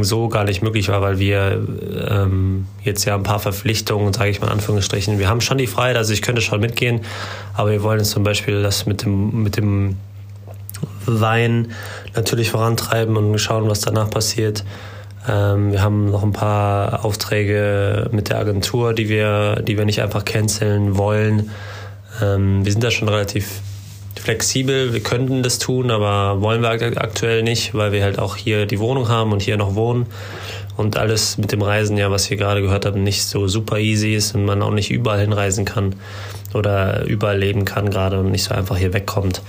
so 0.01 0.29
gar 0.29 0.45
nicht 0.45 0.63
möglich 0.63 0.89
war, 0.89 1.01
weil 1.03 1.19
wir 1.19 1.67
ähm, 2.09 2.67
jetzt 2.83 3.05
ja 3.05 3.15
ein 3.15 3.23
paar 3.23 3.39
Verpflichtungen, 3.39 4.13
sage 4.13 4.31
ich 4.31 4.41
mal 4.41 4.49
in 4.49 4.55
Anführungsstrichen, 4.55 5.19
wir 5.19 5.29
haben 5.29 5.41
schon 5.41 5.59
die 5.59 5.69
Freiheit, 5.69 5.97
also 5.97 6.13
ich 6.13 6.23
könnte 6.23 6.43
schon 6.43 6.61
mitgehen, 6.61 7.03
aber 7.55 7.71
wir 7.71 7.83
wollen 7.83 8.01
jetzt 8.01 8.11
zum 8.11 8.25
Beispiel 8.25 8.63
das 8.63 8.87
mit 8.87 9.03
dem, 9.03 9.43
mit 9.43 9.57
dem 9.57 9.97
Wein 11.07 11.73
natürlich 12.17 12.51
vorantreiben 12.51 13.17
und 13.17 13.39
schauen, 13.39 13.69
was 13.69 13.81
danach 13.81 14.11
passiert. 14.11 14.65
Ähm, 15.29 15.73
wir 15.73 15.83
haben 15.83 16.11
noch 16.11 16.23
ein 16.23 16.33
paar 16.33 17.05
Aufträge 17.05 18.09
mit 18.13 18.29
der 18.29 18.39
Agentur, 18.39 18.93
die 18.93 19.09
wir, 19.09 19.63
die 19.63 19.79
wir 19.79 19.85
nicht 19.85 20.03
einfach 20.03 20.25
canceln 20.25 20.99
wollen. 20.99 21.51
Ähm, 22.23 22.65
wir 22.65 22.73
sind 22.73 22.85
da 22.85 22.91
schon 22.91 23.09
relativ 23.09 23.61
flexibel. 24.21 24.93
Wir 24.93 25.03
könnten 25.03 25.43
das 25.43 25.59
tun, 25.59 25.91
aber 25.91 26.41
wollen 26.41 26.63
wir 26.63 26.71
aktuell 26.71 27.43
nicht, 27.43 27.75
weil 27.75 27.93
wir 27.93 28.03
halt 28.03 28.19
auch 28.19 28.37
hier 28.37 28.67
die 28.67 28.79
Wohnung 28.79 29.09
haben 29.09 29.33
und 29.33 29.43
hier 29.43 29.57
noch 29.57 29.75
wohnen. 29.75 30.07
Und 30.77 30.97
alles 30.97 31.39
mit 31.39 31.53
dem 31.53 31.63
Reisen, 31.63 31.97
ja, 31.97 32.11
was 32.11 32.29
wir 32.31 32.37
gerade 32.37 32.61
gehört 32.61 32.85
haben, 32.85 33.03
nicht 33.03 33.25
so 33.25 33.47
super 33.47 33.79
easy 33.79 34.15
ist 34.15 34.35
und 34.35 34.45
man 34.45 34.63
auch 34.63 34.73
nicht 34.73 34.91
überall 34.91 35.21
hinreisen 35.21 35.65
kann 35.65 35.95
oder 36.53 37.05
überall 37.05 37.39
leben 37.39 37.65
kann 37.65 37.91
gerade 37.91 38.19
und 38.19 38.31
nicht 38.31 38.45
so 38.45 38.55
einfach 38.55 38.77
hier 38.77 38.93
wegkommt. 38.93 39.43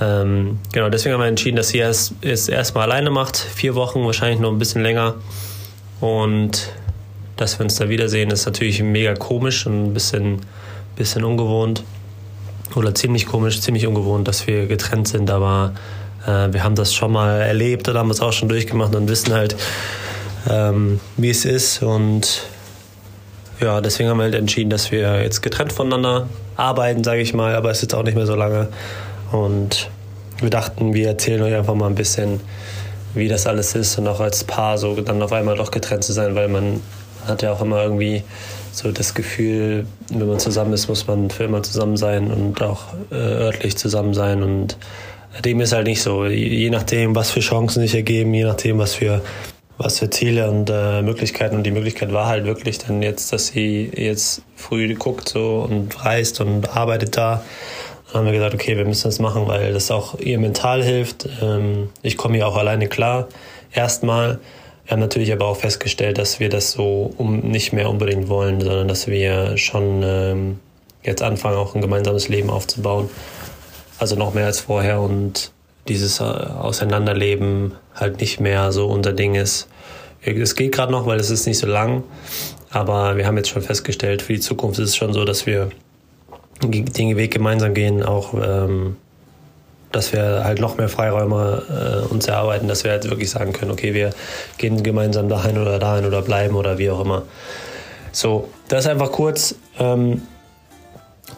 Ähm, 0.00 0.58
genau, 0.72 0.88
deswegen 0.88 1.14
haben 1.14 1.20
wir 1.20 1.28
entschieden, 1.28 1.56
dass 1.56 1.68
sie 1.68 1.80
es 1.80 2.14
erst, 2.22 2.48
erstmal 2.48 2.90
alleine 2.90 3.10
macht. 3.10 3.36
Vier 3.36 3.74
Wochen, 3.74 4.04
wahrscheinlich 4.04 4.40
noch 4.40 4.50
ein 4.50 4.58
bisschen 4.58 4.82
länger. 4.82 5.14
Und 6.00 6.72
dass 7.36 7.58
wir 7.58 7.64
uns 7.64 7.76
da 7.76 7.88
wiedersehen, 7.88 8.30
ist 8.30 8.46
natürlich 8.46 8.82
mega 8.82 9.14
komisch 9.14 9.66
und 9.66 9.88
ein 9.88 9.94
bisschen, 9.94 10.40
bisschen 10.96 11.24
ungewohnt. 11.24 11.84
Oder 12.74 12.94
ziemlich 12.94 13.26
komisch, 13.26 13.60
ziemlich 13.60 13.86
ungewohnt, 13.86 14.28
dass 14.28 14.46
wir 14.46 14.66
getrennt 14.66 15.08
sind. 15.08 15.30
Aber 15.30 15.74
äh, 16.26 16.52
wir 16.52 16.64
haben 16.64 16.74
das 16.74 16.94
schon 16.94 17.12
mal 17.12 17.40
erlebt 17.40 17.88
oder 17.88 17.98
haben 17.98 18.10
es 18.10 18.20
auch 18.20 18.32
schon 18.32 18.48
durchgemacht 18.48 18.94
und 18.94 19.08
wissen 19.08 19.34
halt, 19.34 19.56
ähm, 20.48 21.00
wie 21.16 21.30
es 21.30 21.44
ist. 21.44 21.82
Und 21.82 22.44
ja, 23.60 23.80
deswegen 23.80 24.08
haben 24.08 24.18
wir 24.18 24.24
halt 24.24 24.34
entschieden, 24.34 24.70
dass 24.70 24.90
wir 24.90 25.22
jetzt 25.22 25.42
getrennt 25.42 25.72
voneinander 25.72 26.28
arbeiten, 26.56 27.04
sage 27.04 27.20
ich 27.20 27.34
mal. 27.34 27.54
Aber 27.54 27.70
es 27.70 27.82
ist 27.82 27.94
auch 27.94 28.04
nicht 28.04 28.16
mehr 28.16 28.26
so 28.26 28.34
lange. 28.34 28.68
Und 29.32 29.90
wir 30.40 30.50
dachten, 30.50 30.94
wir 30.94 31.08
erzählen 31.08 31.42
euch 31.42 31.54
einfach 31.54 31.74
mal 31.74 31.86
ein 31.86 31.94
bisschen, 31.94 32.40
wie 33.14 33.28
das 33.28 33.46
alles 33.46 33.74
ist 33.74 33.98
und 33.98 34.08
auch 34.08 34.20
als 34.20 34.44
Paar 34.44 34.78
so 34.78 34.94
dann 35.00 35.22
auf 35.22 35.32
einmal 35.32 35.56
doch 35.56 35.70
getrennt 35.70 36.04
zu 36.04 36.12
sein, 36.12 36.34
weil 36.34 36.48
man 36.48 36.80
hat 37.26 37.42
ja 37.42 37.52
auch 37.52 37.60
immer 37.60 37.82
irgendwie 37.82 38.22
so 38.72 38.92
das 38.92 39.14
Gefühl, 39.14 39.86
wenn 40.10 40.28
man 40.28 40.38
zusammen 40.38 40.72
ist, 40.72 40.88
muss 40.88 41.06
man 41.06 41.30
für 41.30 41.44
immer 41.44 41.62
zusammen 41.62 41.96
sein 41.96 42.30
und 42.30 42.62
auch 42.62 42.94
äh, 43.10 43.14
örtlich 43.14 43.76
zusammen 43.76 44.14
sein. 44.14 44.42
Und 44.42 44.76
dem 45.44 45.60
ist 45.60 45.72
halt 45.72 45.86
nicht 45.86 46.02
so. 46.02 46.24
Je 46.26 46.70
nachdem, 46.70 47.14
was 47.14 47.30
für 47.30 47.40
Chancen 47.40 47.80
sich 47.82 47.94
ergeben, 47.94 48.32
je 48.32 48.44
nachdem, 48.44 48.78
was 48.78 48.94
für 48.94 49.22
was 49.80 49.98
für 49.98 50.10
Ziele 50.10 50.50
und 50.50 50.68
äh, 50.68 51.00
Möglichkeiten. 51.00 51.56
Und 51.56 51.62
die 51.62 51.70
Möglichkeit 51.70 52.12
war 52.12 52.26
halt 52.26 52.44
wirklich 52.44 52.78
dann 52.78 53.02
jetzt, 53.02 53.32
dass 53.32 53.46
sie 53.46 53.90
jetzt 53.94 54.42
früh 54.54 54.94
guckt 54.94 55.30
so 55.30 55.66
und 55.68 56.04
reist 56.04 56.42
und 56.42 56.76
arbeitet 56.76 57.16
da 57.16 57.42
haben 58.12 58.26
wir 58.26 58.32
gesagt, 58.32 58.54
okay, 58.54 58.76
wir 58.76 58.84
müssen 58.84 59.08
das 59.08 59.18
machen, 59.18 59.46
weil 59.46 59.72
das 59.72 59.90
auch 59.90 60.18
ihr 60.18 60.38
mental 60.38 60.82
hilft. 60.82 61.28
Ähm, 61.42 61.90
ich 62.02 62.16
komme 62.16 62.36
hier 62.36 62.48
auch 62.48 62.56
alleine 62.56 62.88
klar. 62.88 63.28
Erstmal. 63.72 64.40
Wir 64.84 64.92
haben 64.92 65.00
natürlich 65.00 65.32
aber 65.32 65.46
auch 65.46 65.56
festgestellt, 65.56 66.18
dass 66.18 66.40
wir 66.40 66.48
das 66.48 66.72
so 66.72 67.14
um 67.16 67.38
nicht 67.38 67.72
mehr 67.72 67.88
unbedingt 67.88 68.28
wollen, 68.28 68.60
sondern 68.60 68.88
dass 68.88 69.06
wir 69.06 69.56
schon 69.56 70.02
ähm, 70.02 70.58
jetzt 71.04 71.22
anfangen, 71.22 71.56
auch 71.56 71.74
ein 71.74 71.80
gemeinsames 71.80 72.28
Leben 72.28 72.50
aufzubauen. 72.50 73.08
Also 73.98 74.16
noch 74.16 74.34
mehr 74.34 74.46
als 74.46 74.60
vorher 74.60 75.00
und 75.00 75.52
dieses 75.86 76.20
äh, 76.20 76.24
Auseinanderleben 76.24 77.74
halt 77.94 78.20
nicht 78.20 78.40
mehr 78.40 78.72
so 78.72 78.86
unser 78.86 79.12
Ding 79.12 79.34
ist. 79.34 79.68
Es 80.22 80.54
geht 80.54 80.72
gerade 80.72 80.92
noch, 80.92 81.06
weil 81.06 81.18
es 81.18 81.30
ist 81.30 81.46
nicht 81.46 81.58
so 81.58 81.66
lang, 81.66 82.02
aber 82.70 83.16
wir 83.16 83.26
haben 83.26 83.36
jetzt 83.36 83.48
schon 83.48 83.62
festgestellt, 83.62 84.22
für 84.22 84.34
die 84.34 84.40
Zukunft 84.40 84.78
ist 84.78 84.90
es 84.90 84.96
schon 84.96 85.12
so, 85.12 85.24
dass 85.24 85.46
wir 85.46 85.70
den 86.62 87.16
Weg 87.16 87.32
gemeinsam 87.32 87.74
gehen, 87.74 88.02
auch 88.02 88.34
ähm, 88.34 88.96
dass 89.92 90.12
wir 90.12 90.44
halt 90.44 90.60
noch 90.60 90.76
mehr 90.76 90.88
Freiräume 90.88 92.04
äh, 92.08 92.12
uns 92.12 92.28
erarbeiten, 92.28 92.68
dass 92.68 92.84
wir 92.84 92.92
halt 92.92 93.08
wirklich 93.08 93.30
sagen 93.30 93.52
können, 93.52 93.70
okay, 93.70 93.94
wir 93.94 94.10
gehen 94.58 94.82
gemeinsam 94.82 95.28
dahin 95.28 95.58
oder 95.58 95.78
dahin 95.78 96.04
oder 96.04 96.22
bleiben 96.22 96.54
oder 96.54 96.78
wie 96.78 96.90
auch 96.90 97.00
immer. 97.00 97.22
So, 98.12 98.48
das 98.68 98.84
ist 98.84 98.90
einfach 98.90 99.10
kurz 99.10 99.56
ähm, 99.78 100.22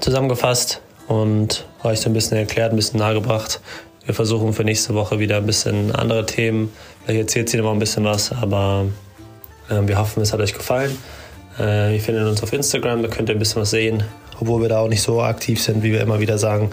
zusammengefasst 0.00 0.80
und 1.08 1.66
euch 1.82 2.00
so 2.00 2.10
ein 2.10 2.12
bisschen 2.12 2.36
erklärt, 2.36 2.72
ein 2.72 2.76
bisschen 2.76 2.98
nahegebracht. 2.98 3.60
Wir 4.04 4.14
versuchen 4.14 4.52
für 4.52 4.64
nächste 4.64 4.94
Woche 4.94 5.18
wieder 5.18 5.36
ein 5.36 5.46
bisschen 5.46 5.94
andere 5.94 6.26
Themen. 6.26 6.72
Vielleicht 7.04 7.20
erzählt 7.20 7.48
sie 7.48 7.56
noch 7.56 7.64
mal 7.64 7.72
ein 7.72 7.78
bisschen 7.78 8.04
was, 8.04 8.32
aber 8.32 8.86
äh, 9.70 9.80
wir 9.86 9.98
hoffen, 9.98 10.22
es 10.22 10.32
hat 10.32 10.40
euch 10.40 10.54
gefallen. 10.54 10.96
Äh, 11.58 11.92
wir 11.92 12.00
finden 12.00 12.26
uns 12.26 12.42
auf 12.42 12.52
Instagram, 12.52 13.02
da 13.02 13.08
könnt 13.08 13.28
ihr 13.28 13.34
ein 13.34 13.38
bisschen 13.38 13.62
was 13.62 13.70
sehen 13.70 14.02
obwohl 14.42 14.62
wir 14.62 14.68
da 14.68 14.80
auch 14.80 14.88
nicht 14.88 15.02
so 15.02 15.22
aktiv 15.22 15.62
sind, 15.62 15.82
wie 15.82 15.92
wir 15.92 16.00
immer 16.00 16.18
wieder 16.18 16.36
sagen, 16.36 16.70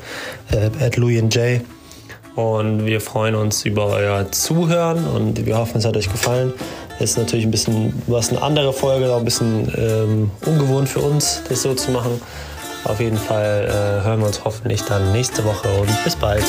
äh, 0.52 0.84
at 0.84 0.98
Louis 0.98 1.24
Jay. 1.30 1.62
Und 2.36 2.86
wir 2.86 3.00
freuen 3.00 3.36
uns 3.36 3.66
über 3.66 3.88
euer 3.88 4.32
Zuhören 4.32 5.06
und 5.08 5.46
wir 5.46 5.58
hoffen, 5.58 5.78
es 5.78 5.86
hat 5.86 5.96
euch 5.98 6.12
gefallen. 6.12 6.54
Ist 7.00 7.18
natürlich 7.18 7.46
ein 7.46 7.52
bisschen 7.52 7.94
was 8.08 8.30
eine 8.30 8.42
andere 8.42 8.74
Folge, 8.74 9.14
auch 9.14 9.20
ein 9.20 9.26
bisschen 9.26 9.72
ähm, 9.78 10.32
ungewohnt 10.46 10.90
für 10.90 11.00
uns, 11.00 11.42
das 11.48 11.62
so 11.62 11.74
zu 11.74 11.92
machen. 11.92 12.22
Auf 12.86 13.00
jeden 13.00 13.18
Fall 13.18 13.68
äh, 13.68 14.06
hören 14.06 14.20
wir 14.20 14.28
uns 14.28 14.44
hoffentlich 14.44 14.82
dann 14.84 15.12
nächste 15.12 15.44
Woche 15.44 15.68
und 15.80 16.04
bis 16.04 16.16
bald. 16.16 16.46